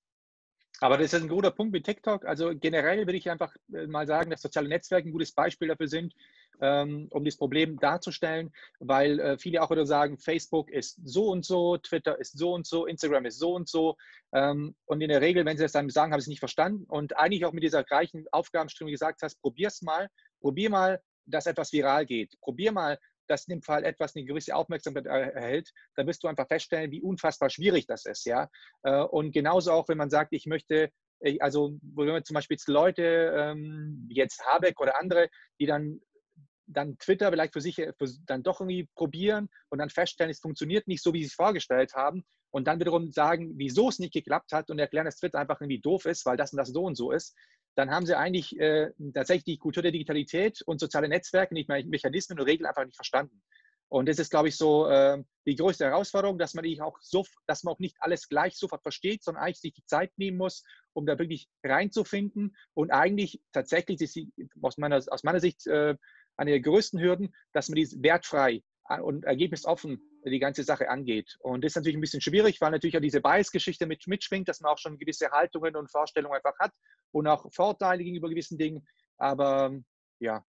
Aber 0.81 0.97
das 0.97 1.13
ist 1.13 1.21
ein 1.21 1.29
guter 1.29 1.51
Punkt 1.51 1.73
mit 1.73 1.85
TikTok. 1.85 2.25
Also 2.25 2.53
generell 2.55 2.99
würde 2.99 3.17
ich 3.17 3.29
einfach 3.29 3.55
äh, 3.73 3.87
mal 3.87 4.07
sagen, 4.07 4.31
dass 4.31 4.43
soziale 4.43 4.69
Netzwerke 4.69 5.09
ein 5.09 5.13
gutes 5.13 5.33
Beispiel 5.33 5.69
dafür 5.69 5.89
sind, 5.89 6.15
ähm, 6.61 7.09
um 7.11 7.25
dieses 7.25 7.39
Problem 7.39 7.79
darzustellen, 7.81 8.53
weil 8.79 9.19
äh, 9.19 9.39
viele 9.39 9.63
auch 9.63 9.71
wieder 9.71 9.87
sagen, 9.87 10.19
Facebook 10.19 10.71
ist 10.71 10.99
so 11.05 11.31
und 11.31 11.45
so, 11.45 11.79
Twitter 11.79 12.19
ist 12.21 12.39
so 12.39 12.53
und 12.55 12.67
so, 12.67 12.87
Instagram 12.87 13.27
ist 13.27 13.39
so 13.39 13.55
und 13.55 13.69
so. 13.69 13.97
Ähm, 14.33 14.77
und 14.87 15.01
in 15.01 15.09
der 15.09 15.21
Regel, 15.21 15.45
wenn 15.45 15.57
sie 15.57 15.65
das 15.65 15.73
dann 15.73 15.91
sagen, 15.91 16.13
haben 16.13 16.21
sie 16.21 16.25
es 16.25 16.29
nicht 16.29 16.41
verstanden. 16.41 16.85
Und 16.85 17.17
eigentlich 17.17 17.45
auch 17.45 17.53
mit 17.53 17.65
dieser 17.65 17.83
gleichen 17.83 18.27
Aufgabenstellung, 18.31 18.89
wie 18.89 18.93
gesagt 18.93 19.23
hast, 19.23 19.41
probier's 19.41 19.83
mal, 19.83 20.09
probier 20.41 20.71
mal, 20.71 21.03
dass 21.27 21.47
etwas 21.47 21.73
viral 21.73 22.07
geht. 22.07 22.41
Probier 22.41 22.71
mal, 22.71 22.99
dass 23.29 23.47
in 23.47 23.57
dem 23.57 23.63
Fall 23.63 23.85
etwas 23.85 24.15
eine 24.15 24.25
gewisse 24.25 24.55
Aufmerksamkeit 24.55 25.07
erhält, 25.07 25.73
dann 25.97 26.07
wirst 26.07 26.23
du 26.23 26.29
einfach 26.29 26.49
feststellen, 26.49 26.91
wie 26.91 27.03
unfassbar 27.03 27.51
schwierig 27.51 27.87
das 27.87 28.05
ist. 28.05 28.25
Ja? 28.25 28.49
Äh, 28.83 29.03
und 29.03 29.33
genauso 29.33 29.73
auch, 29.73 29.89
wenn 29.89 29.99
man 29.99 30.11
sagt, 30.11 30.33
ich 30.33 30.47
möchte, 30.47 30.91
äh, 31.21 31.39
also 31.41 31.79
wenn 31.83 32.09
man 32.09 32.25
zum 32.25 32.35
Beispiel 32.35 32.57
jetzt 32.57 32.69
Leute, 32.69 33.33
ähm, 33.37 34.09
jetzt 34.11 34.45
Habeck 34.47 34.81
oder 34.81 34.99
andere, 34.99 35.29
die 35.61 35.67
dann 35.67 36.01
dann 36.71 36.99
Twitter 36.99 37.31
vielleicht 37.31 37.55
für 37.55 37.63
sich 37.63 37.77
für, 37.77 38.09
dann 38.27 38.43
doch 38.43 38.61
irgendwie 38.61 38.89
probieren 38.95 39.49
und 39.71 39.79
dann 39.79 39.89
feststellen, 39.89 40.31
es 40.31 40.41
funktioniert 40.41 40.87
nicht 40.87 41.03
so, 41.03 41.15
wie 41.15 41.23
sie 41.23 41.29
es 41.29 41.35
vorgestellt 41.35 41.95
haben 41.95 42.25
und 42.51 42.67
dann 42.67 42.81
wiederum 42.81 43.11
sagen, 43.11 43.55
wieso 43.57 43.89
es 43.89 43.99
nicht 43.99 44.13
geklappt 44.13 44.53
hat 44.53 44.71
und 44.71 44.79
erklären, 44.79 45.07
dass 45.07 45.17
Twitter 45.17 45.39
einfach 45.39 45.61
irgendwie 45.61 45.81
doof 45.81 46.05
ist, 46.07 46.25
weil 46.27 46.37
das 46.37 46.53
und 46.53 46.59
das 46.59 46.69
so 46.69 46.85
und 46.85 46.95
so 46.95 47.11
ist, 47.13 47.35
dann 47.79 47.93
haben 47.93 48.07
sie 48.07 48.19
eigentlich 48.19 48.59
äh, 48.59 48.91
tatsächlich 49.15 49.45
die 49.45 49.59
Kultur 49.59 49.85
der 49.85 49.93
Digitalität 49.93 50.63
und 50.63 50.81
soziale 50.81 51.09
Netzwerke, 51.09 51.55
nicht 51.55 51.69
mehr 51.69 51.85
Mechanismen 51.87 52.37
und 52.41 52.45
Regeln 52.45 52.67
einfach 52.67 52.85
nicht 52.85 52.97
verstanden. 52.97 53.41
Und 53.87 54.09
das 54.09 54.19
ist, 54.19 54.31
glaube 54.31 54.49
ich, 54.49 54.57
so 54.57 54.89
äh, 54.89 55.23
die 55.47 55.55
größte 55.55 55.85
Herausforderung, 55.85 56.39
dass 56.39 56.55
man 56.55 56.65
auch 56.81 56.99
so, 57.01 57.25
dass 57.47 57.63
man 57.63 57.75
auch 57.75 57.79
nicht 57.79 57.97
alles 58.01 58.29
gleich 58.29 58.57
sofort 58.57 58.83
versteht, 58.83 59.23
sondern 59.23 59.45
eigentlich 59.45 59.61
sich 59.61 59.75
die 59.75 59.87
Zeit 59.87 60.11
nehmen 60.19 60.39
muss, 60.39 60.65
um 60.93 61.07
da 61.07 61.21
wirklich 61.21 61.49
reinzufinden. 61.63 62.57
Und 62.75 62.91
eigentlich 62.91 63.41
tatsächlich 63.53 64.01
ist 64.01 64.13
sie 64.13 64.33
aus 64.61 64.77
meiner, 64.77 64.97
aus 64.97 65.23
meiner 65.23 65.41
Sicht 65.41 65.65
äh, 65.69 65.95
eine 66.37 66.51
der 66.51 66.61
größten 66.61 67.01
Hürden, 67.01 67.33
dass 67.53 67.69
man 67.69 67.77
dies 67.77 68.03
wertfrei 68.03 68.65
und 69.03 69.25
ergebnisoffen 69.25 70.01
die 70.25 70.39
ganze 70.39 70.63
Sache 70.63 70.89
angeht. 70.89 71.37
Und 71.41 71.65
das 71.65 71.73
ist 71.73 71.77
natürlich 71.77 71.97
ein 71.97 72.01
bisschen 72.01 72.21
schwierig, 72.21 72.61
weil 72.61 72.71
natürlich 72.71 72.97
auch 72.97 73.03
diese 73.03 73.21
Bias-Geschichte 73.21 73.87
mit, 73.87 74.07
mitschwingt, 74.07 74.49
dass 74.49 74.61
man 74.61 74.73
auch 74.73 74.79
schon 74.79 74.99
gewisse 74.99 75.31
Haltungen 75.31 75.77
und 75.77 75.91
Vorstellungen 75.91 76.37
einfach 76.37 76.59
hat 76.59 76.73
und 77.13 77.27
auch 77.27 77.47
Vorteile 77.53 78.03
gegenüber 78.03 78.29
gewissen 78.29 78.59
Dingen. 78.59 78.87
Aber 79.17 79.77
ja. 80.21 80.45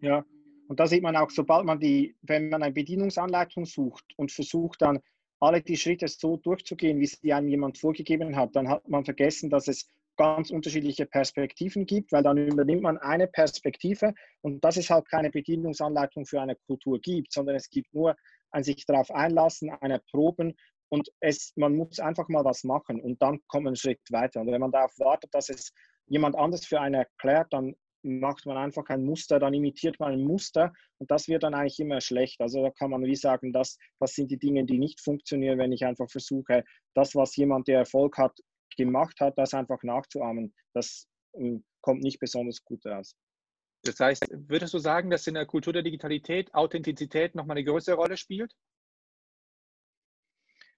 Ja, 0.00 0.24
und 0.68 0.80
da 0.80 0.86
sieht 0.86 1.02
man 1.02 1.16
auch, 1.16 1.30
sobald 1.30 1.64
man 1.64 1.80
die, 1.80 2.16
wenn 2.22 2.48
man 2.48 2.62
eine 2.62 2.72
Bedienungsanleitung 2.72 3.66
sucht 3.66 4.04
und 4.16 4.32
versucht 4.32 4.82
dann 4.82 5.00
alle 5.38 5.60
die 5.60 5.76
Schritte 5.76 6.08
so 6.08 6.36
durchzugehen, 6.36 6.98
wie 6.98 7.06
sie 7.06 7.32
einem 7.32 7.48
jemand 7.48 7.78
vorgegeben 7.78 8.36
hat, 8.36 8.56
dann 8.56 8.68
hat 8.68 8.88
man 8.88 9.04
vergessen, 9.04 9.50
dass 9.50 9.68
es 9.68 9.88
ganz 10.16 10.50
unterschiedliche 10.50 11.06
Perspektiven 11.06 11.86
gibt, 11.86 12.12
weil 12.12 12.22
dann 12.22 12.36
übernimmt 12.36 12.82
man 12.82 12.98
eine 12.98 13.26
Perspektive 13.26 14.14
und 14.42 14.62
dass 14.64 14.76
es 14.76 14.90
halt 14.90 15.08
keine 15.08 15.30
Bedienungsanleitung 15.30 16.26
für 16.26 16.40
eine 16.40 16.56
Kultur 16.66 17.00
gibt, 17.00 17.32
sondern 17.32 17.56
es 17.56 17.70
gibt 17.70 17.92
nur 17.94 18.16
ein 18.50 18.64
sich 18.64 18.84
darauf 18.86 19.10
einlassen, 19.10 19.70
eine 19.80 20.00
Proben 20.10 20.54
und 20.90 21.08
es, 21.20 21.52
man 21.56 21.74
muss 21.74 21.98
einfach 22.00 22.28
mal 22.28 22.44
was 22.44 22.64
machen 22.64 23.00
und 23.00 23.20
dann 23.22 23.40
kommt 23.48 23.64
man 23.64 23.70
einen 23.70 23.76
Schritt 23.76 24.00
weiter. 24.10 24.40
Und 24.42 24.52
wenn 24.52 24.60
man 24.60 24.72
darauf 24.72 24.92
wartet, 24.98 25.34
dass 25.34 25.48
es 25.48 25.72
jemand 26.06 26.36
anders 26.36 26.66
für 26.66 26.80
einen 26.80 26.96
erklärt, 26.96 27.50
dann 27.50 27.74
macht 28.02 28.46
man 28.46 28.56
einfach 28.56 28.88
ein 28.88 29.04
Muster, 29.04 29.38
dann 29.38 29.54
imitiert 29.54 29.98
man 30.00 30.12
ein 30.12 30.24
Muster 30.24 30.72
und 30.98 31.10
das 31.10 31.28
wird 31.28 31.44
dann 31.44 31.54
eigentlich 31.54 31.78
immer 31.78 32.00
schlecht. 32.00 32.40
Also 32.40 32.62
da 32.62 32.70
kann 32.70 32.90
man 32.90 33.04
wie 33.04 33.16
sagen, 33.16 33.52
das, 33.52 33.78
das 34.00 34.14
sind 34.14 34.30
die 34.30 34.38
Dinge, 34.38 34.64
die 34.64 34.78
nicht 34.78 35.00
funktionieren, 35.00 35.58
wenn 35.58 35.72
ich 35.72 35.84
einfach 35.84 36.10
versuche, 36.10 36.64
das, 36.94 37.14
was 37.14 37.36
jemand, 37.36 37.68
der 37.68 37.78
Erfolg 37.78 38.18
hat, 38.18 38.36
gemacht 38.76 39.20
hat, 39.20 39.38
das 39.38 39.54
einfach 39.54 39.82
nachzuahmen, 39.82 40.54
das 40.74 41.08
ähm, 41.34 41.64
kommt 41.80 42.02
nicht 42.02 42.18
besonders 42.18 42.64
gut 42.64 42.84
raus. 42.86 43.16
Das 43.84 43.98
heißt, 43.98 44.26
würdest 44.30 44.74
du 44.74 44.78
sagen, 44.78 45.10
dass 45.10 45.26
in 45.26 45.34
der 45.34 45.46
Kultur 45.46 45.72
der 45.72 45.82
Digitalität 45.82 46.54
Authentizität 46.54 47.34
nochmal 47.34 47.56
eine 47.56 47.64
größere 47.64 47.96
Rolle 47.96 48.16
spielt? 48.16 48.54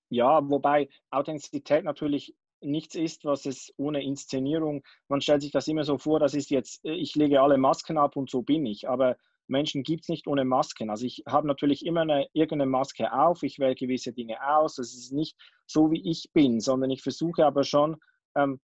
Ja, 0.09 0.49
wobei 0.49 0.89
Authentizität 1.11 1.85
natürlich 1.85 2.35
nichts 2.61 2.95
ist, 2.95 3.25
was 3.25 3.47
es 3.47 3.75
ohne 3.77 4.03
Inszenierung, 4.03 4.83
man 5.09 5.21
stellt 5.21 5.43
sich 5.43 5.53
das 5.53 5.69
immer 5.69 5.85
so 5.85 5.99
vor, 5.99 6.19
das 6.19 6.35
ist 6.35 6.51
jetzt, 6.51 6.83
ich 6.85 7.15
lege 7.15 7.43
alle 7.43 7.59
Masken 7.59 7.99
ab 7.99 8.17
und 8.17 8.31
so 8.31 8.43
bin 8.43 8.65
ich, 8.65 8.89
aber 8.89 9.19
Menschen 9.47 9.83
gibt 9.83 10.03
es 10.03 10.09
nicht 10.09 10.27
ohne 10.27 10.45
Masken. 10.45 10.91
Also 10.91 11.07
ich 11.07 11.23
habe 11.27 11.47
natürlich 11.47 11.85
immer 11.85 12.03
eine, 12.03 12.27
irgendeine 12.33 12.71
Maske 12.71 13.13
auf, 13.13 13.43
ich 13.43 13.59
wähle 13.59 13.75
gewisse 13.75 14.13
Dinge 14.13 14.39
aus. 14.47 14.79
Es 14.79 14.95
ist 14.95 15.13
nicht 15.13 15.37
so, 15.67 15.91
wie 15.91 16.11
ich 16.11 16.31
bin, 16.33 16.61
sondern 16.61 16.91
ich 16.91 17.03
versuche 17.03 17.45
aber 17.45 17.65
schon 17.65 17.97
ähm, 18.37 18.61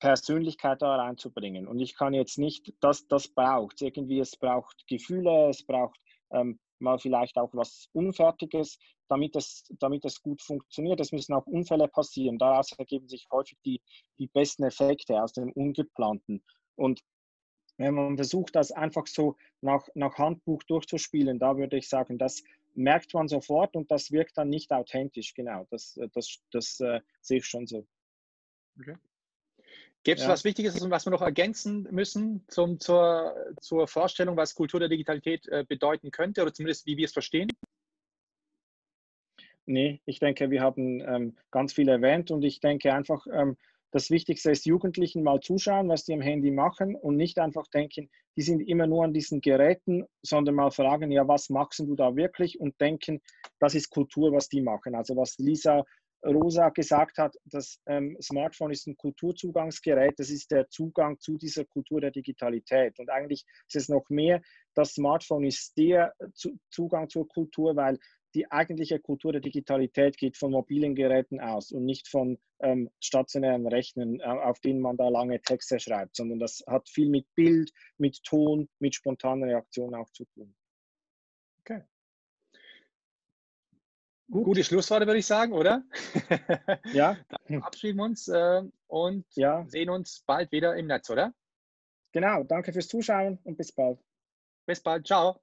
Persönlichkeit 0.00 0.82
da 0.82 0.96
reinzubringen. 0.96 1.66
Und 1.66 1.80
ich 1.80 1.96
kann 1.96 2.14
jetzt 2.14 2.38
nicht, 2.38 2.72
das, 2.80 3.06
das 3.08 3.28
braucht 3.28 3.80
irgendwie, 3.82 4.20
es 4.20 4.36
braucht 4.36 4.86
Gefühle, 4.86 5.48
es 5.48 5.64
braucht 5.64 5.98
ähm, 6.30 6.58
mal 6.78 6.98
vielleicht 6.98 7.36
auch 7.36 7.50
was 7.52 7.88
Unfertiges, 7.92 8.78
damit 9.08 9.34
es, 9.34 9.64
damit 9.80 10.04
es 10.04 10.20
gut 10.22 10.42
funktioniert. 10.42 11.00
Es 11.00 11.12
müssen 11.12 11.34
auch 11.34 11.46
Unfälle 11.46 11.88
passieren. 11.88 12.38
Daraus 12.38 12.72
ergeben 12.72 13.08
sich 13.08 13.26
häufig 13.32 13.58
die, 13.64 13.80
die 14.18 14.28
besten 14.28 14.64
Effekte 14.64 15.20
aus 15.22 15.32
dem 15.32 15.50
Ungeplanten. 15.52 16.44
Und 16.76 17.00
wenn 17.78 17.94
man 17.94 18.16
versucht, 18.16 18.54
das 18.56 18.72
einfach 18.72 19.06
so 19.06 19.36
nach, 19.60 19.88
nach 19.94 20.18
Handbuch 20.18 20.62
durchzuspielen, 20.64 21.38
da 21.38 21.56
würde 21.56 21.78
ich 21.78 21.88
sagen, 21.88 22.18
das 22.18 22.42
merkt 22.74 23.14
man 23.14 23.28
sofort 23.28 23.74
und 23.76 23.90
das 23.90 24.12
wirkt 24.12 24.36
dann 24.36 24.50
nicht 24.50 24.72
authentisch. 24.72 25.34
Genau, 25.34 25.66
das, 25.70 25.98
das, 26.12 26.40
das 26.50 26.80
äh, 26.80 27.00
sehe 27.20 27.38
ich 27.38 27.46
schon 27.46 27.66
so. 27.66 27.86
Okay. 28.78 28.94
Gibt 30.04 30.20
es 30.20 30.26
ja. 30.26 30.32
was 30.32 30.44
Wichtiges, 30.44 30.88
was 30.90 31.06
wir 31.06 31.10
noch 31.10 31.22
ergänzen 31.22 31.88
müssen 31.90 32.44
zum, 32.48 32.78
zur, 32.78 33.34
zur 33.60 33.88
Vorstellung, 33.88 34.36
was 34.36 34.54
Kultur 34.54 34.80
der 34.80 34.88
Digitalität 34.88 35.46
äh, 35.48 35.64
bedeuten 35.68 36.10
könnte 36.10 36.42
oder 36.42 36.54
zumindest 36.54 36.86
wie 36.86 36.96
wir 36.96 37.06
es 37.06 37.12
verstehen? 37.12 37.48
Nee, 39.66 40.00
ich 40.06 40.18
denke, 40.18 40.50
wir 40.50 40.62
haben 40.62 41.00
ähm, 41.00 41.36
ganz 41.50 41.74
viel 41.74 41.88
erwähnt 41.88 42.30
und 42.30 42.42
ich 42.42 42.60
denke 42.60 42.94
einfach, 42.94 43.26
ähm, 43.30 43.58
das 43.90 44.10
Wichtigste 44.10 44.50
ist, 44.50 44.66
Jugendlichen 44.66 45.22
mal 45.22 45.40
zuschauen, 45.40 45.88
was 45.88 46.04
die 46.04 46.14
am 46.14 46.20
Handy 46.20 46.50
machen 46.50 46.94
und 46.94 47.16
nicht 47.16 47.38
einfach 47.38 47.66
denken, 47.68 48.10
die 48.36 48.42
sind 48.42 48.60
immer 48.60 48.86
nur 48.86 49.04
an 49.04 49.14
diesen 49.14 49.40
Geräten, 49.40 50.04
sondern 50.22 50.56
mal 50.56 50.70
fragen, 50.70 51.10
ja, 51.10 51.26
was 51.26 51.48
machst 51.48 51.80
du 51.80 51.94
da 51.96 52.14
wirklich 52.14 52.60
und 52.60 52.80
denken, 52.80 53.20
das 53.58 53.74
ist 53.74 53.90
Kultur, 53.90 54.32
was 54.32 54.48
die 54.48 54.60
machen. 54.60 54.94
Also 54.94 55.16
was 55.16 55.38
Lisa 55.38 55.84
Rosa 56.24 56.70
gesagt 56.70 57.18
hat, 57.18 57.36
das 57.44 57.80
ähm, 57.86 58.16
Smartphone 58.20 58.72
ist 58.72 58.86
ein 58.86 58.96
Kulturzugangsgerät, 58.96 60.18
das 60.18 60.30
ist 60.30 60.50
der 60.50 60.68
Zugang 60.68 61.18
zu 61.20 61.38
dieser 61.38 61.64
Kultur 61.64 62.00
der 62.00 62.10
Digitalität. 62.10 62.98
Und 62.98 63.08
eigentlich 63.08 63.44
ist 63.68 63.76
es 63.76 63.88
noch 63.88 64.08
mehr, 64.08 64.42
das 64.74 64.94
Smartphone 64.94 65.44
ist 65.44 65.76
der 65.76 66.14
Zugang 66.70 67.08
zur 67.08 67.28
Kultur, 67.28 67.76
weil 67.76 67.98
die 68.34 68.50
eigentliche 68.50 68.98
Kultur 68.98 69.32
der 69.32 69.40
Digitalität 69.40 70.16
geht 70.16 70.36
von 70.36 70.50
mobilen 70.50 70.94
Geräten 70.94 71.40
aus 71.40 71.72
und 71.72 71.84
nicht 71.84 72.08
von 72.08 72.38
ähm, 72.60 72.90
stationären 73.00 73.66
Rechnern, 73.66 74.20
äh, 74.20 74.24
auf 74.24 74.60
denen 74.60 74.80
man 74.80 74.96
da 74.96 75.08
lange 75.08 75.40
Texte 75.40 75.80
schreibt, 75.80 76.16
sondern 76.16 76.38
das 76.38 76.62
hat 76.66 76.88
viel 76.88 77.08
mit 77.08 77.26
Bild, 77.34 77.72
mit 77.96 78.22
Ton, 78.24 78.68
mit 78.78 78.94
spontaner 78.94 79.46
Reaktion 79.46 79.94
auch 79.94 80.10
zu 80.10 80.24
tun. 80.26 80.54
Okay. 81.60 81.82
Gut. 84.30 84.44
Gute 84.44 84.64
Schlussworte, 84.64 85.06
würde 85.06 85.20
ich 85.20 85.26
sagen, 85.26 85.52
oder? 85.52 85.84
Ja. 86.92 87.16
Dann 87.28 87.60
verabschieden 87.60 87.96
wir 87.96 88.04
uns 88.04 88.28
äh, 88.28 88.62
und 88.86 89.24
ja. 89.36 89.64
sehen 89.68 89.88
uns 89.88 90.22
bald 90.26 90.52
wieder 90.52 90.76
im 90.76 90.86
Netz, 90.86 91.08
oder? 91.08 91.32
Genau, 92.12 92.42
danke 92.42 92.72
fürs 92.72 92.88
Zuschauen 92.88 93.38
und 93.44 93.56
bis 93.56 93.72
bald. 93.72 93.98
Bis 94.66 94.80
bald, 94.80 95.06
ciao. 95.06 95.40